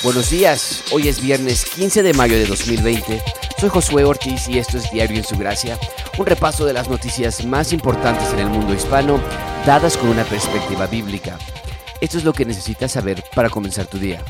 Buenos 0.00 0.30
días, 0.30 0.84
hoy 0.92 1.08
es 1.08 1.20
viernes 1.20 1.64
15 1.64 2.04
de 2.04 2.14
mayo 2.14 2.36
de 2.36 2.46
2020. 2.46 3.20
Soy 3.58 3.68
Josué 3.68 4.04
Ortiz 4.04 4.48
y 4.48 4.56
esto 4.56 4.78
es 4.78 4.88
Diario 4.92 5.16
en 5.16 5.24
su 5.24 5.36
Gracia, 5.36 5.76
un 6.16 6.24
repaso 6.24 6.64
de 6.64 6.72
las 6.72 6.88
noticias 6.88 7.44
más 7.44 7.72
importantes 7.72 8.32
en 8.32 8.38
el 8.38 8.48
mundo 8.48 8.72
hispano, 8.72 9.20
dadas 9.66 9.96
con 9.96 10.10
una 10.10 10.22
perspectiva 10.22 10.86
bíblica. 10.86 11.36
Esto 12.00 12.16
es 12.16 12.22
lo 12.22 12.32
que 12.32 12.44
necesitas 12.44 12.92
saber 12.92 13.24
para 13.34 13.50
comenzar 13.50 13.86
tu 13.86 13.98
día. 13.98 14.22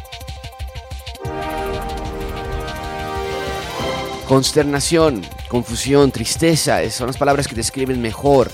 Consternación, 4.26 5.20
confusión, 5.48 6.10
tristeza, 6.12 6.78
son 6.88 7.08
las 7.08 7.18
palabras 7.18 7.46
que 7.46 7.54
describen 7.54 8.00
mejor 8.00 8.50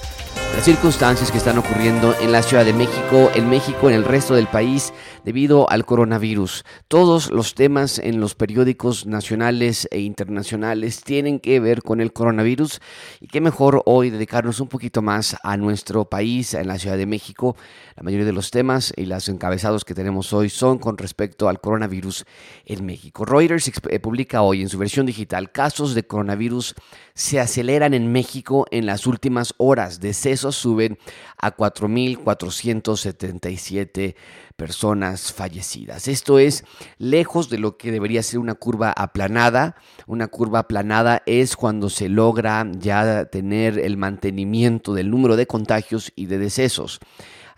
las 0.54 0.64
circunstancias 0.64 1.32
que 1.32 1.38
están 1.38 1.58
ocurriendo 1.58 2.14
en 2.20 2.30
la 2.30 2.40
Ciudad 2.40 2.64
de 2.64 2.72
México, 2.72 3.28
en 3.34 3.50
México, 3.50 3.88
en 3.88 3.96
el 3.96 4.04
resto 4.04 4.34
del 4.34 4.46
país, 4.46 4.92
debido 5.24 5.68
al 5.68 5.84
coronavirus. 5.84 6.64
Todos 6.86 7.32
los 7.32 7.54
temas 7.54 7.98
en 7.98 8.20
los 8.20 8.36
periódicos 8.36 9.04
nacionales 9.04 9.88
e 9.90 9.98
internacionales 9.98 11.02
tienen 11.02 11.40
que 11.40 11.58
ver 11.58 11.82
con 11.82 12.00
el 12.00 12.12
coronavirus 12.12 12.80
y 13.20 13.26
qué 13.26 13.40
mejor 13.40 13.82
hoy 13.84 14.10
dedicarnos 14.10 14.60
un 14.60 14.68
poquito 14.68 15.02
más 15.02 15.36
a 15.42 15.56
nuestro 15.56 16.04
país, 16.04 16.54
en 16.54 16.68
la 16.68 16.78
Ciudad 16.78 16.96
de 16.96 17.06
México. 17.06 17.56
La 17.96 18.04
mayoría 18.04 18.26
de 18.26 18.32
los 18.32 18.50
temas 18.50 18.92
y 18.96 19.06
los 19.06 19.28
encabezados 19.28 19.84
que 19.84 19.94
tenemos 19.94 20.32
hoy 20.32 20.50
son 20.50 20.78
con 20.78 20.98
respecto 20.98 21.48
al 21.48 21.60
coronavirus 21.60 22.26
en 22.64 22.86
México. 22.86 23.24
Reuters 23.24 23.70
eh, 23.88 23.98
publica 23.98 24.42
hoy 24.42 24.62
en 24.62 24.68
su 24.68 24.78
versión 24.78 25.06
digital 25.06 25.50
casos 25.50 25.94
de 25.94 26.06
coronavirus 26.06 26.74
se 27.14 27.38
aceleran 27.40 27.94
en 27.94 28.10
México 28.10 28.66
en 28.70 28.86
las 28.86 29.06
últimas 29.06 29.54
horas. 29.58 30.00
Decesos 30.00 30.43
suben 30.52 30.98
a 31.38 31.56
4.477 31.56 34.14
personas 34.56 35.32
fallecidas. 35.32 36.08
Esto 36.08 36.38
es 36.38 36.64
lejos 36.98 37.50
de 37.50 37.58
lo 37.58 37.76
que 37.76 37.90
debería 37.90 38.22
ser 38.22 38.38
una 38.38 38.54
curva 38.54 38.92
aplanada. 38.96 39.76
Una 40.06 40.28
curva 40.28 40.60
aplanada 40.60 41.22
es 41.26 41.56
cuando 41.56 41.90
se 41.90 42.08
logra 42.08 42.66
ya 42.78 43.26
tener 43.26 43.78
el 43.78 43.96
mantenimiento 43.96 44.94
del 44.94 45.10
número 45.10 45.36
de 45.36 45.46
contagios 45.46 46.12
y 46.14 46.26
de 46.26 46.38
decesos 46.38 47.00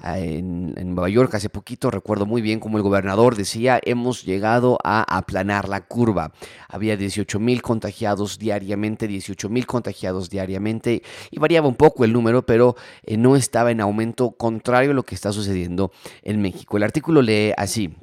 en, 0.02 0.74
Nueva 0.94 1.08
York 1.08 1.34
hace 1.34 1.48
poquito, 1.48 1.90
recuerdo 1.90 2.26
muy 2.26 2.42
bien 2.42 2.60
como 2.60 2.76
el 2.76 2.82
gobernador 2.82 3.36
decía, 3.36 3.80
hemos 3.84 4.24
llegado 4.24 4.78
a 4.84 5.16
aplanar 5.16 5.68
la 5.68 5.82
curva. 5.82 6.32
Había 6.68 6.96
18 6.96 7.38
mil 7.38 7.62
contagiados 7.62 8.38
diariamente, 8.38 9.08
18 9.08 9.48
mil 9.48 9.66
contagiados 9.66 10.30
diariamente 10.30 11.02
y 11.30 11.38
variaba 11.38 11.68
un 11.68 11.76
poco 11.76 12.04
el 12.04 12.12
número, 12.12 12.44
pero 12.44 12.76
eh, 13.02 13.16
no 13.16 13.36
estaba 13.36 13.70
en 13.70 13.80
aumento 13.80 14.32
contrario 14.32 14.90
a 14.90 14.94
lo 14.94 15.04
que 15.04 15.14
está 15.14 15.32
sucediendo 15.32 15.92
en 16.22 16.42
México. 16.42 16.76
El 16.76 16.82
artículo 16.82 17.22
lee 17.22 17.52
así. 17.56 17.94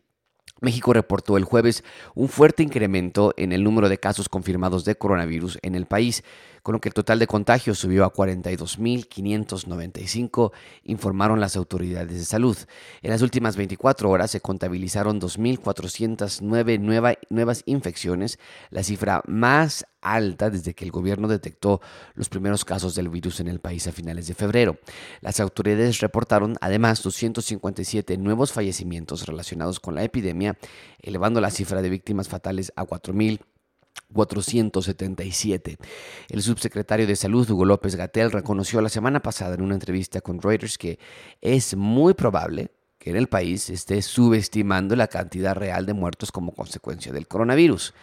México 0.63 0.93
reportó 0.93 1.35
el 1.35 1.43
jueves 1.43 1.83
un 2.15 2.29
fuerte 2.29 2.63
incremento 2.63 3.33
en 3.35 3.51
el 3.51 3.63
número 3.63 3.89
de 3.89 3.97
casos 3.97 4.29
confirmados 4.29 4.85
de 4.85 4.95
coronavirus 4.95 5.59
en 5.61 5.75
el 5.75 5.85
país 5.85 6.23
con 6.63 6.73
lo 6.73 6.81
que 6.81 6.89
el 6.89 6.93
total 6.93 7.19
de 7.19 7.27
contagios 7.27 7.77
subió 7.77 8.03
a 8.05 8.13
42.595, 8.13 10.51
informaron 10.83 11.39
las 11.39 11.55
autoridades 11.57 12.17
de 12.17 12.25
salud. 12.25 12.57
En 13.01 13.11
las 13.11 13.21
últimas 13.21 13.55
24 13.57 14.09
horas 14.09 14.31
se 14.31 14.41
contabilizaron 14.41 15.21
2.409 15.21 17.19
nuevas 17.29 17.61
infecciones, 17.65 18.39
la 18.69 18.81
cifra 18.81 19.21
más 19.27 19.85
alta 20.01 20.49
desde 20.49 20.73
que 20.73 20.85
el 20.85 20.91
gobierno 20.91 21.27
detectó 21.27 21.81
los 22.13 22.29
primeros 22.29 22.63
casos 22.65 22.95
del 22.95 23.09
virus 23.09 23.39
en 23.39 23.47
el 23.47 23.59
país 23.59 23.85
a 23.87 23.91
finales 23.91 24.27
de 24.27 24.33
febrero. 24.33 24.77
Las 25.21 25.39
autoridades 25.39 25.99
reportaron 25.99 26.55
además 26.61 27.03
257 27.03 28.17
nuevos 28.17 28.51
fallecimientos 28.51 29.25
relacionados 29.25 29.79
con 29.79 29.95
la 29.95 30.03
epidemia, 30.03 30.57
elevando 31.01 31.41
la 31.41 31.49
cifra 31.51 31.81
de 31.81 31.89
víctimas 31.89 32.29
fatales 32.29 32.71
a 32.75 32.85
4.000 32.85 33.39
477. 34.13 35.77
El 36.29 36.41
subsecretario 36.41 37.07
de 37.07 37.15
Salud, 37.15 37.49
Hugo 37.49 37.65
López 37.65 37.95
Gatel, 37.95 38.31
reconoció 38.31 38.81
la 38.81 38.89
semana 38.89 39.21
pasada 39.21 39.55
en 39.55 39.61
una 39.61 39.73
entrevista 39.73 40.21
con 40.21 40.41
Reuters 40.41 40.77
que 40.77 40.99
es 41.41 41.75
muy 41.75 42.13
probable 42.13 42.71
que 42.99 43.09
en 43.09 43.17
el 43.17 43.27
país 43.27 43.69
esté 43.69 44.01
subestimando 44.01 44.95
la 44.95 45.07
cantidad 45.07 45.55
real 45.55 45.85
de 45.85 45.93
muertos 45.93 46.31
como 46.31 46.53
consecuencia 46.53 47.11
del 47.11 47.27
coronavirus. 47.27 47.93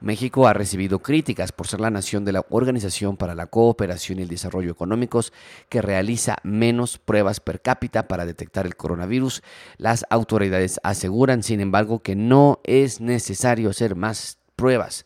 México 0.00 0.48
ha 0.48 0.54
recibido 0.54 1.00
críticas 1.00 1.52
por 1.52 1.68
ser 1.68 1.78
la 1.80 1.90
nación 1.90 2.24
de 2.24 2.32
la 2.32 2.44
Organización 2.48 3.18
para 3.18 3.34
la 3.34 3.46
Cooperación 3.46 4.18
y 4.18 4.22
el 4.22 4.28
Desarrollo 4.28 4.72
Económicos 4.72 5.32
que 5.68 5.82
realiza 5.82 6.38
menos 6.42 6.98
pruebas 6.98 7.38
per 7.38 7.60
cápita 7.60 8.08
para 8.08 8.24
detectar 8.24 8.66
el 8.66 8.76
coronavirus. 8.76 9.42
Las 9.76 10.06
autoridades 10.08 10.80
aseguran, 10.82 11.42
sin 11.42 11.60
embargo, 11.60 12.02
que 12.02 12.16
no 12.16 12.60
es 12.64 13.00
necesario 13.00 13.68
hacer 13.70 13.94
más 13.94 14.38
pruebas 14.56 15.04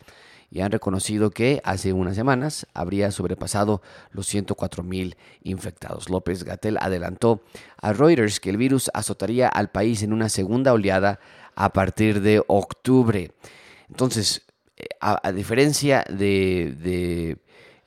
y 0.55 0.61
han 0.61 0.71
reconocido 0.71 1.31
que 1.31 1.61
hace 1.65 1.93
unas 1.93 2.15
semanas 2.15 2.69
habría 2.75 3.11
sobrepasado 3.11 3.83
los 4.13 4.29
104 4.29 4.85
mil 4.85 5.17
infectados. 5.43 6.09
López 6.09 6.45
Gatel 6.45 6.79
adelantó 6.81 7.43
a 7.83 7.93
Reuters 7.93 8.39
que 8.39 8.51
el 8.51 8.57
virus 8.57 8.89
azotaría 8.95 9.49
al 9.49 9.73
país 9.73 10.05
en 10.05 10.13
una 10.13 10.29
segunda 10.29 10.73
oleada 10.73 11.19
a 11.57 11.73
partir 11.73 12.21
de 12.21 12.41
octubre. 12.47 13.33
Entonces, 13.91 14.43
eh, 14.77 14.87
a, 15.01 15.33
diferencia 15.33 16.05
de, 16.09 17.37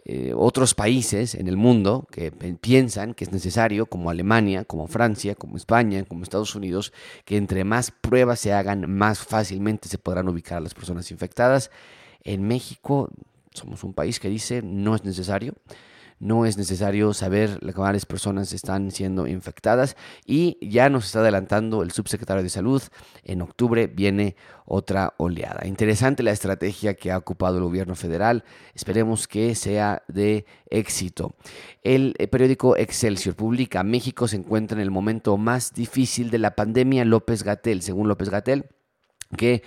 eh, 0.03 0.33
otros 0.35 0.75
países 0.75 1.35
en 1.35 1.47
el 1.47 1.55
mundo 1.55 2.05
que 2.11 2.33
piensan 2.33 3.13
que 3.13 3.23
es 3.23 3.31
necesario, 3.31 3.85
como 3.85 4.09
Alemania, 4.09 4.65
como 4.65 4.87
Francia, 4.87 5.35
como 5.35 5.55
España, 5.55 6.03
como 6.03 6.23
Estados 6.23 6.53
Unidos, 6.53 6.91
que 7.23 7.37
entre 7.37 7.63
más 7.63 7.91
pruebas 7.91 8.41
se 8.41 8.51
hagan, 8.51 8.91
más 8.91 9.19
fácilmente 9.19 9.87
se 9.87 9.97
podrán 9.97 10.27
ubicar 10.27 10.57
a 10.57 10.61
las 10.61 10.73
personas 10.73 11.11
infectadas. 11.11 11.71
En 12.23 12.47
México 12.47 13.09
somos 13.53 13.83
un 13.83 13.93
país 13.93 14.19
que 14.19 14.29
dice 14.29 14.61
no 14.61 14.95
es 14.95 15.03
necesario. 15.03 15.53
No 16.19 16.47
es 16.47 16.57
necesario 16.57 17.13
saber 17.13 17.59
cuáles 17.75 18.07
personas 18.07 18.51
están 18.51 18.89
siendo 18.89 19.27
infectadas 19.27 19.95
y 20.25 20.57
ya 20.67 20.89
nos 20.89 21.05
está 21.05 21.19
adelantando 21.19 21.83
el 21.83 21.91
subsecretario 21.91 22.41
de 22.41 22.49
Salud. 22.49 22.81
En 23.23 23.43
octubre 23.43 23.85
viene 23.85 24.35
otra 24.65 25.13
oleada. 25.17 25.67
Interesante 25.67 26.23
la 26.23 26.31
estrategia 26.31 26.95
que 26.95 27.11
ha 27.11 27.19
ocupado 27.19 27.57
el 27.57 27.63
gobierno 27.65 27.93
federal. 27.93 28.43
Esperemos 28.73 29.27
que 29.27 29.53
sea 29.53 30.01
de 30.07 30.47
éxito. 30.71 31.35
El 31.83 32.15
eh, 32.17 32.27
periódico 32.27 32.75
Excelsior 32.75 33.35
publica 33.35 33.83
México 33.83 34.27
se 34.27 34.37
encuentra 34.37 34.77
en 34.77 34.81
el 34.81 34.91
momento 34.91 35.37
más 35.37 35.71
difícil 35.75 36.31
de 36.31 36.39
la 36.39 36.55
pandemia. 36.55 37.05
López 37.05 37.43
Gatel, 37.43 37.83
según 37.83 38.07
López 38.07 38.31
Gatel, 38.31 38.65
que 39.37 39.61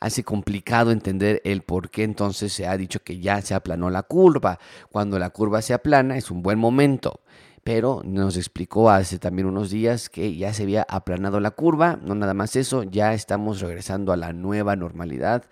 hace 0.00 0.24
complicado 0.24 0.90
entender 0.90 1.40
el 1.44 1.62
por 1.62 1.90
qué 1.90 2.04
entonces 2.04 2.52
se 2.52 2.66
ha 2.66 2.76
dicho 2.76 3.02
que 3.02 3.18
ya 3.18 3.40
se 3.42 3.54
aplanó 3.54 3.90
la 3.90 4.02
curva. 4.02 4.58
Cuando 4.90 5.18
la 5.18 5.30
curva 5.30 5.62
se 5.62 5.74
aplana 5.74 6.16
es 6.16 6.30
un 6.30 6.42
buen 6.42 6.58
momento. 6.58 7.20
Pero 7.64 8.02
nos 8.04 8.36
explicó 8.36 8.90
hace 8.90 9.18
también 9.18 9.48
unos 9.48 9.70
días 9.70 10.08
que 10.08 10.36
ya 10.36 10.52
se 10.54 10.62
había 10.62 10.86
aplanado 10.88 11.40
la 11.40 11.50
curva. 11.50 11.98
No 12.00 12.14
nada 12.14 12.32
más 12.32 12.54
eso, 12.54 12.84
ya 12.84 13.12
estamos 13.12 13.60
regresando 13.60 14.12
a 14.12 14.16
la 14.16 14.32
nueva 14.32 14.76
normalidad 14.76 15.44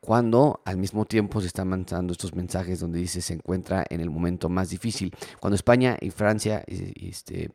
cuando 0.00 0.60
al 0.64 0.76
mismo 0.76 1.04
tiempo 1.04 1.40
se 1.40 1.48
están 1.48 1.68
mandando 1.68 2.12
estos 2.12 2.34
mensajes 2.34 2.80
donde 2.80 3.00
dice 3.00 3.20
se 3.20 3.34
encuentra 3.34 3.84
en 3.88 4.00
el 4.00 4.10
momento 4.10 4.48
más 4.48 4.70
difícil. 4.70 5.14
Cuando 5.40 5.56
España 5.56 5.96
y 6.00 6.10
Francia 6.10 6.62
este, 6.66 7.50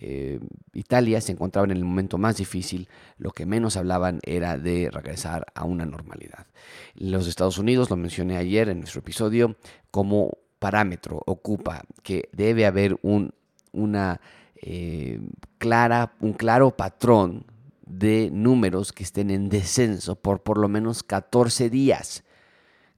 eh, 0.00 0.38
Italia 0.74 1.20
se 1.20 1.32
encontraba 1.32 1.64
en 1.64 1.72
el 1.72 1.84
momento 1.84 2.18
más 2.18 2.36
difícil, 2.36 2.88
lo 3.16 3.32
que 3.32 3.46
menos 3.46 3.76
hablaban 3.76 4.20
era 4.22 4.56
de 4.56 4.90
regresar 4.90 5.46
a 5.54 5.64
una 5.64 5.86
normalidad. 5.86 6.46
Los 6.94 7.26
Estados 7.26 7.58
Unidos, 7.58 7.90
lo 7.90 7.96
mencioné 7.96 8.36
ayer 8.36 8.68
en 8.68 8.80
nuestro 8.80 9.00
episodio, 9.00 9.56
como 9.90 10.38
parámetro 10.58 11.22
ocupa 11.26 11.82
que 12.02 12.28
debe 12.32 12.66
haber 12.66 12.98
un, 13.02 13.32
una, 13.72 14.20
eh, 14.56 15.20
clara, 15.58 16.14
un 16.20 16.32
claro 16.32 16.76
patrón 16.76 17.44
de 17.86 18.30
números 18.32 18.92
que 18.92 19.02
estén 19.02 19.30
en 19.30 19.48
descenso 19.48 20.16
por 20.16 20.42
por 20.42 20.58
lo 20.58 20.68
menos 20.68 21.02
14 21.02 21.70
días. 21.70 22.24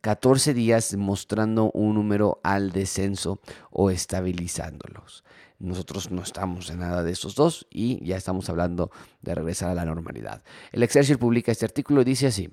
14 0.00 0.54
días 0.54 0.94
mostrando 0.96 1.70
un 1.72 1.94
número 1.94 2.40
al 2.42 2.72
descenso 2.72 3.40
o 3.70 3.90
estabilizándolos. 3.90 5.24
Nosotros 5.58 6.10
no 6.10 6.22
estamos 6.22 6.70
en 6.70 6.78
nada 6.78 7.02
de 7.02 7.12
esos 7.12 7.34
dos 7.34 7.66
y 7.70 8.02
ya 8.04 8.16
estamos 8.16 8.48
hablando 8.48 8.90
de 9.20 9.34
regresar 9.34 9.70
a 9.70 9.74
la 9.74 9.84
normalidad. 9.84 10.42
El 10.72 10.82
Excelsior 10.82 11.18
publica 11.18 11.52
este 11.52 11.66
artículo 11.66 12.00
y 12.00 12.04
dice 12.04 12.28
así. 12.28 12.50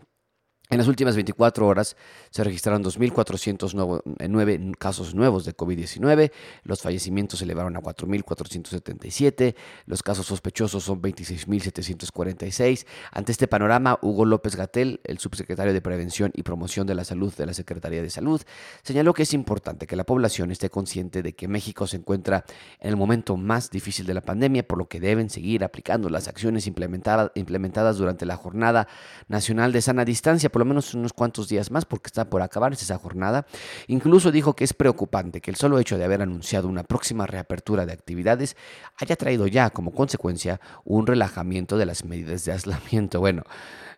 En 0.69 0.79
las 0.79 0.89
últimas 0.89 1.15
24 1.15 1.65
horas 1.65 1.95
se 2.29 2.43
registraron 2.43 2.83
2.409 2.83 4.75
casos 4.77 5.15
nuevos 5.15 5.45
de 5.45 5.55
COVID-19, 5.55 6.33
los 6.63 6.81
fallecimientos 6.81 7.39
se 7.39 7.45
elevaron 7.45 7.77
a 7.77 7.79
4.477, 7.79 9.55
los 9.85 10.03
casos 10.03 10.25
sospechosos 10.25 10.83
son 10.83 11.01
26.746. 11.01 12.85
Ante 13.13 13.31
este 13.31 13.47
panorama, 13.47 13.97
Hugo 14.01 14.25
López 14.25 14.57
Gatel, 14.57 14.99
el 15.05 15.19
subsecretario 15.19 15.71
de 15.71 15.79
Prevención 15.79 16.33
y 16.35 16.43
Promoción 16.43 16.85
de 16.85 16.95
la 16.95 17.05
Salud 17.05 17.33
de 17.33 17.45
la 17.45 17.53
Secretaría 17.53 18.01
de 18.01 18.09
Salud, 18.09 18.41
señaló 18.83 19.13
que 19.13 19.23
es 19.23 19.33
importante 19.33 19.87
que 19.87 19.95
la 19.95 20.03
población 20.03 20.51
esté 20.51 20.69
consciente 20.69 21.23
de 21.23 21.31
que 21.33 21.47
México 21.47 21.87
se 21.87 21.95
encuentra 21.95 22.43
en 22.81 22.89
el 22.89 22.97
momento 22.97 23.37
más 23.37 23.71
difícil 23.71 24.05
de 24.05 24.15
la 24.15 24.21
pandemia, 24.21 24.67
por 24.67 24.79
lo 24.79 24.89
que 24.89 24.99
deben 24.99 25.29
seguir 25.29 25.63
aplicando 25.63 26.09
las 26.09 26.27
acciones 26.27 26.67
implementadas, 26.67 27.31
implementadas 27.35 27.97
durante 27.97 28.25
la 28.25 28.35
Jornada 28.35 28.89
Nacional 29.29 29.71
de 29.71 29.81
Sana 29.81 30.03
Distancia 30.03 30.49
por 30.57 30.65
lo 30.65 30.69
menos 30.69 30.95
unos 30.95 31.13
cuantos 31.13 31.48
días 31.48 31.69
más 31.69 31.86
porque 31.86 32.07
está 32.07 32.31
por 32.31 32.42
acabar 32.42 32.74
esa 32.74 32.98
jornada. 32.98 33.45
Incluso 33.86 34.31
dijo 34.31 34.56
que 34.56 34.63
es 34.63 34.74
preocupante 34.74 35.39
que 35.39 35.51
el 35.51 35.56
solo 35.56 35.77
hecho 35.77 36.00
de 36.00 36.04
haber 36.04 36.24
anunciado 36.24 36.68
una 36.68 36.81
próxima 36.81 37.27
reapertura 37.27 37.86
de 37.86 37.94
actividades 37.94 38.57
haya 39.00 39.15
traído 39.15 39.45
ya 39.45 39.69
como 39.69 39.92
consecuencia 39.92 40.59
un 40.83 41.06
relajamiento 41.06 41.77
de 41.77 41.86
las 41.86 42.06
medidas 42.06 42.44
de 42.45 42.54
aislamiento. 42.54 43.19
Bueno, 43.19 43.44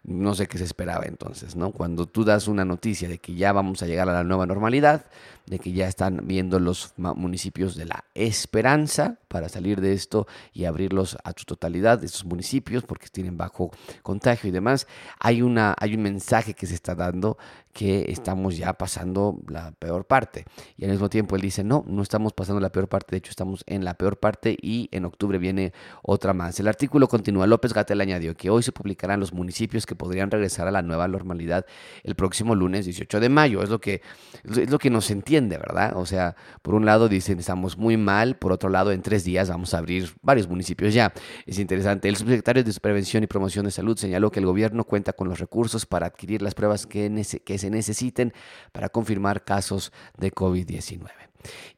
no 0.03 0.33
sé 0.33 0.47
qué 0.47 0.57
se 0.57 0.63
esperaba 0.63 1.05
entonces, 1.05 1.55
¿no? 1.55 1.71
Cuando 1.71 2.07
tú 2.07 2.23
das 2.23 2.47
una 2.47 2.65
noticia 2.65 3.07
de 3.07 3.19
que 3.19 3.35
ya 3.35 3.51
vamos 3.51 3.83
a 3.83 3.85
llegar 3.85 4.09
a 4.09 4.13
la 4.13 4.23
nueva 4.23 4.45
normalidad, 4.45 5.05
de 5.45 5.59
que 5.59 5.71
ya 5.71 5.87
están 5.87 6.21
viendo 6.25 6.59
los 6.59 6.93
municipios 6.97 7.75
de 7.75 7.85
la 7.85 8.05
esperanza 8.13 9.17
para 9.27 9.49
salir 9.49 9.81
de 9.81 9.93
esto 9.93 10.27
y 10.53 10.65
abrirlos 10.65 11.17
a 11.23 11.33
su 11.35 11.45
totalidad, 11.45 12.03
estos 12.03 12.23
municipios, 12.23 12.83
porque 12.83 13.07
tienen 13.07 13.35
bajo 13.35 13.71
contagio 14.03 14.49
y 14.49 14.51
demás, 14.51 14.87
hay, 15.19 15.41
una, 15.41 15.75
hay 15.79 15.95
un 15.95 16.03
mensaje 16.03 16.48
que 16.53 16.67
se 16.67 16.75
está 16.75 16.95
dando 16.95 17.37
que 17.73 18.05
estamos 18.09 18.57
ya 18.57 18.73
pasando 18.73 19.39
la 19.47 19.71
peor 19.71 20.05
parte. 20.05 20.45
Y 20.77 20.85
al 20.85 20.91
mismo 20.91 21.09
tiempo 21.09 21.35
él 21.35 21.41
dice, 21.41 21.63
no, 21.63 21.83
no 21.87 22.01
estamos 22.01 22.33
pasando 22.33 22.59
la 22.59 22.71
peor 22.71 22.87
parte, 22.87 23.11
de 23.11 23.17
hecho 23.17 23.29
estamos 23.29 23.63
en 23.67 23.85
la 23.85 23.93
peor 23.93 24.17
parte 24.17 24.57
y 24.61 24.89
en 24.91 25.05
octubre 25.05 25.37
viene 25.37 25.73
otra 26.01 26.33
más. 26.33 26.59
El 26.59 26.67
artículo 26.67 27.07
continúa, 27.07 27.47
López 27.47 27.73
Gatel 27.73 28.01
añadió 28.01 28.35
que 28.35 28.49
hoy 28.49 28.63
se 28.63 28.71
publicarán 28.71 29.19
los 29.19 29.33
municipios 29.33 29.85
que 29.85 29.95
podrían 29.95 30.31
regresar 30.31 30.67
a 30.67 30.71
la 30.71 30.81
nueva 30.81 31.07
normalidad 31.07 31.65
el 32.03 32.15
próximo 32.15 32.55
lunes 32.55 32.85
18 32.85 33.19
de 33.19 33.29
mayo. 33.29 33.61
Es 33.63 33.69
lo 33.69 33.79
que, 33.79 34.01
es 34.43 34.69
lo 34.69 34.79
que 34.79 34.89
nos 34.89 35.11
entiende, 35.11 35.57
¿verdad? 35.57 35.95
O 35.95 36.05
sea, 36.05 36.35
por 36.61 36.73
un 36.73 36.85
lado 36.85 37.07
dicen 37.07 37.39
estamos 37.39 37.77
muy 37.77 37.97
mal, 37.97 38.35
por 38.37 38.51
otro 38.51 38.69
lado 38.69 38.91
en 38.91 39.01
tres 39.01 39.23
días 39.23 39.49
vamos 39.49 39.73
a 39.73 39.77
abrir 39.77 40.11
varios 40.21 40.47
municipios 40.47 40.93
ya. 40.93 41.13
Es 41.45 41.59
interesante. 41.59 42.09
El 42.09 42.15
subsecretario 42.15 42.63
de 42.63 42.73
Prevención 42.79 43.23
y 43.23 43.27
Promoción 43.27 43.65
de 43.65 43.71
Salud 43.71 43.97
señaló 43.97 44.31
que 44.31 44.39
el 44.39 44.45
gobierno 44.45 44.83
cuenta 44.83 45.13
con 45.13 45.27
los 45.27 45.39
recursos 45.39 45.85
para 45.85 46.07
adquirir 46.07 46.41
las 46.41 46.55
pruebas 46.55 46.87
que, 46.87 47.09
que 47.43 47.57
se 47.57 47.68
necesiten 47.69 48.33
para 48.71 48.89
confirmar 48.89 49.43
casos 49.43 49.91
de 50.17 50.31
COVID-19. 50.31 51.09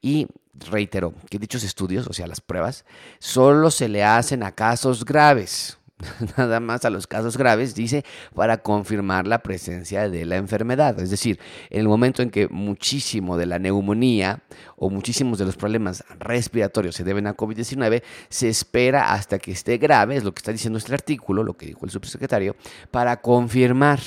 Y 0.02 0.28
reiteró 0.70 1.14
que 1.30 1.40
dichos 1.40 1.64
estudios, 1.64 2.08
o 2.08 2.14
sea, 2.14 2.28
las 2.28 2.42
pruebas, 2.42 2.86
solo 3.20 3.72
se 3.72 3.88
le 3.88 4.04
hacen 4.04 4.44
a 4.44 4.52
casos 4.52 5.06
graves. 5.06 5.78
nada 6.38 6.60
más 6.60 6.86
a 6.86 6.90
los 6.90 7.08
casos 7.08 7.38
graves, 7.38 7.76
dice, 7.76 8.04
para 8.36 8.58
confirmar 8.58 9.28
la 9.28 9.40
presencia 9.40 10.10
de 10.10 10.26
la 10.26 10.38
enfermedad. 10.38 11.00
Es 11.00 11.10
decir, 11.10 11.40
en 11.70 11.82
el 11.82 11.88
momento 11.88 12.22
en 12.22 12.30
que 12.30 12.48
muchísimo 12.48 13.38
de 13.38 13.46
la 13.46 13.60
neumonía 13.60 14.42
o 14.78 14.90
muchísimos 14.90 15.38
de 15.38 15.46
los 15.46 15.56
problemas 15.56 16.04
respiratorios 16.20 16.96
se 16.96 17.04
deben 17.04 17.28
a 17.28 17.36
COVID-19, 17.36 18.04
se 18.30 18.50
espera 18.50 19.14
hasta 19.14 19.40
que 19.40 19.52
esté 19.52 19.78
grave, 19.78 20.16
es 20.16 20.24
lo 20.24 20.34
que 20.34 20.40
está 20.40 20.52
diciendo 20.52 20.78
este 20.78 20.94
artículo, 20.94 21.44
lo 21.44 21.56
que 21.56 21.68
dijo 21.68 21.86
el 21.86 21.92
subsecretario, 21.92 22.56
para 22.90 23.22
confirmar 23.22 24.00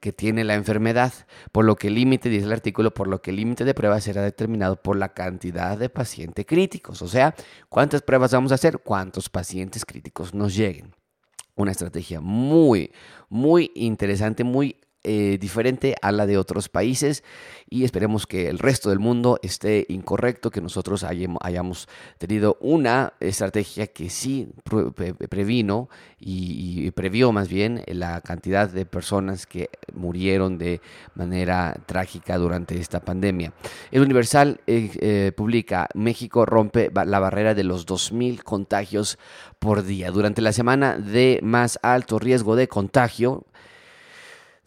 que 0.00 0.12
tiene 0.12 0.44
la 0.44 0.54
enfermedad, 0.54 1.12
por 1.50 1.64
lo 1.64 1.76
que 1.76 1.88
el 1.88 1.94
límite, 1.94 2.28
dice 2.28 2.44
el 2.44 2.52
artículo, 2.52 2.92
por 2.92 3.08
lo 3.08 3.22
que 3.22 3.30
el 3.30 3.36
límite 3.36 3.64
de 3.64 3.74
pruebas 3.74 4.04
será 4.04 4.22
determinado 4.22 4.76
por 4.76 4.96
la 4.96 5.10
cantidad 5.10 5.78
de 5.78 5.88
pacientes 5.88 6.44
críticos, 6.46 7.02
o 7.02 7.08
sea, 7.08 7.34
cuántas 7.68 8.02
pruebas 8.02 8.32
vamos 8.32 8.52
a 8.52 8.56
hacer, 8.56 8.78
cuántos 8.78 9.28
pacientes 9.28 9.84
críticos 9.84 10.34
nos 10.34 10.54
lleguen 10.54 10.92
una 11.54 11.70
estrategia 11.72 12.20
muy, 12.20 12.92
muy 13.28 13.70
interesante, 13.74 14.44
muy 14.44 14.76
eh, 15.04 15.38
diferente 15.40 15.96
a 16.00 16.12
la 16.12 16.26
de 16.26 16.38
otros 16.38 16.68
países 16.68 17.24
y 17.68 17.84
esperemos 17.84 18.26
que 18.26 18.48
el 18.48 18.58
resto 18.58 18.90
del 18.90 18.98
mundo 18.98 19.40
esté 19.42 19.84
incorrecto, 19.88 20.50
que 20.50 20.60
nosotros 20.60 21.04
hayamos 21.04 21.88
tenido 22.18 22.56
una 22.60 23.14
estrategia 23.18 23.88
que 23.88 24.10
sí 24.10 24.48
previno 25.28 25.88
y, 26.20 26.90
previó 26.92 27.32
más 27.32 27.48
bien 27.48 27.82
la 27.86 28.20
cantidad 28.20 28.68
de 28.68 28.86
personas 28.86 29.46
que 29.46 29.70
murieron 29.94 30.58
de 30.58 30.80
manera 31.14 31.80
trágica 31.86 32.36
durante 32.38 32.78
esta 32.78 33.00
pandemia. 33.00 33.52
El 33.90 34.02
Universal 34.02 34.60
eh, 34.66 34.90
eh, 35.00 35.32
publica, 35.34 35.88
México 35.94 36.46
rompe 36.46 36.90
la 36.92 37.18
barrera 37.18 37.54
de 37.54 37.64
los 37.64 37.86
2.000 37.86 38.42
contagios 38.42 39.18
por 39.58 39.82
día. 39.82 40.10
Durante 40.10 40.42
la 40.42 40.52
semana 40.52 40.96
de 40.96 41.40
más 41.42 41.78
alto 41.82 42.18
riesgo 42.18 42.54
de 42.54 42.68
contagio, 42.68 43.46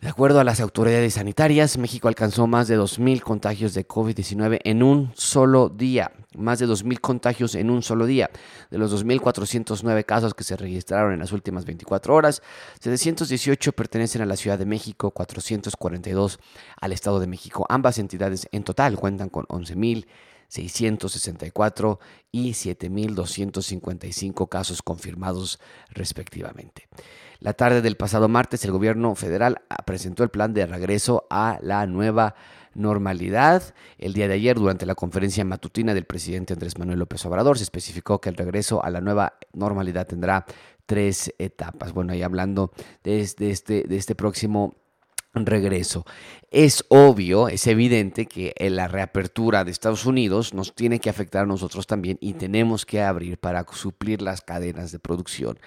de 0.01 0.09
acuerdo 0.09 0.39
a 0.39 0.43
las 0.43 0.59
autoridades 0.59 1.15
sanitarias, 1.15 1.77
México 1.79 2.07
alcanzó 2.07 2.45
más 2.45 2.67
de 2.67 2.77
2.000 2.77 3.21
contagios 3.21 3.73
de 3.73 3.87
COVID-19 3.87 4.59
en 4.63 4.83
un 4.83 5.11
solo 5.15 5.69
día. 5.69 6.11
Más 6.37 6.59
de 6.59 6.67
2.000 6.67 6.99
contagios 6.99 7.55
en 7.55 7.71
un 7.71 7.81
solo 7.81 8.05
día. 8.05 8.29
De 8.69 8.77
los 8.77 8.93
2.409 8.93 10.05
casos 10.05 10.35
que 10.35 10.43
se 10.43 10.57
registraron 10.57 11.13
en 11.13 11.19
las 11.19 11.31
últimas 11.31 11.65
24 11.65 12.13
horas, 12.13 12.43
718 12.81 13.71
pertenecen 13.71 14.21
a 14.21 14.27
la 14.27 14.35
Ciudad 14.35 14.59
de 14.59 14.65
México, 14.65 15.09
442 15.09 16.39
al 16.79 16.91
Estado 16.91 17.19
de 17.19 17.27
México. 17.27 17.65
Ambas 17.67 17.97
entidades 17.97 18.47
en 18.51 18.63
total 18.63 18.97
cuentan 18.97 19.29
con 19.29 19.45
11.664 20.55 21.99
y 22.31 22.51
7.255 22.51 24.49
casos 24.49 24.81
confirmados 24.81 25.59
respectivamente. 25.89 26.87
La 27.39 27.53
tarde 27.53 27.81
del 27.81 27.97
pasado 27.97 28.27
martes, 28.27 28.63
el 28.65 28.71
gobierno 28.71 29.13
federal 29.15 29.61
presentó 29.85 30.23
el 30.23 30.29
plan 30.29 30.53
de 30.53 30.65
regreso 30.65 31.27
a 31.29 31.59
la 31.61 31.85
nueva 31.85 32.35
normalidad. 32.73 33.75
El 33.97 34.13
día 34.13 34.27
de 34.27 34.35
ayer, 34.35 34.57
durante 34.57 34.85
la 34.85 34.95
conferencia 34.95 35.43
matutina 35.45 35.93
del 35.93 36.05
presidente 36.05 36.53
Andrés 36.53 36.77
Manuel 36.77 36.99
López 36.99 37.25
Obrador, 37.25 37.57
se 37.57 37.63
especificó 37.63 38.19
que 38.21 38.29
el 38.29 38.35
regreso 38.35 38.83
a 38.83 38.89
la 38.89 39.01
nueva 39.01 39.33
normalidad 39.53 40.07
tendrá 40.07 40.45
tres 40.85 41.33
etapas. 41.39 41.93
Bueno, 41.93 42.13
ahí 42.13 42.21
hablando 42.21 42.71
de 43.03 43.19
este, 43.19 43.83
de 43.83 43.97
este 43.97 44.15
próximo 44.15 44.75
regreso. 45.35 46.05
Es 46.51 46.85
obvio, 46.87 47.49
es 47.49 47.67
evidente 47.67 48.27
que 48.27 48.53
la 48.69 48.87
reapertura 48.87 49.65
de 49.65 49.71
Estados 49.71 50.05
Unidos 50.05 50.53
nos 50.53 50.73
tiene 50.73 50.99
que 50.99 51.09
afectar 51.09 51.43
a 51.43 51.47
nosotros 51.47 51.87
también 51.87 52.17
y 52.21 52.33
tenemos 52.33 52.85
que 52.85 53.01
abrir 53.01 53.37
para 53.37 53.65
suplir 53.73 54.21
las 54.21 54.41
cadenas 54.41 54.91
de 54.93 54.99
producción 54.99 55.59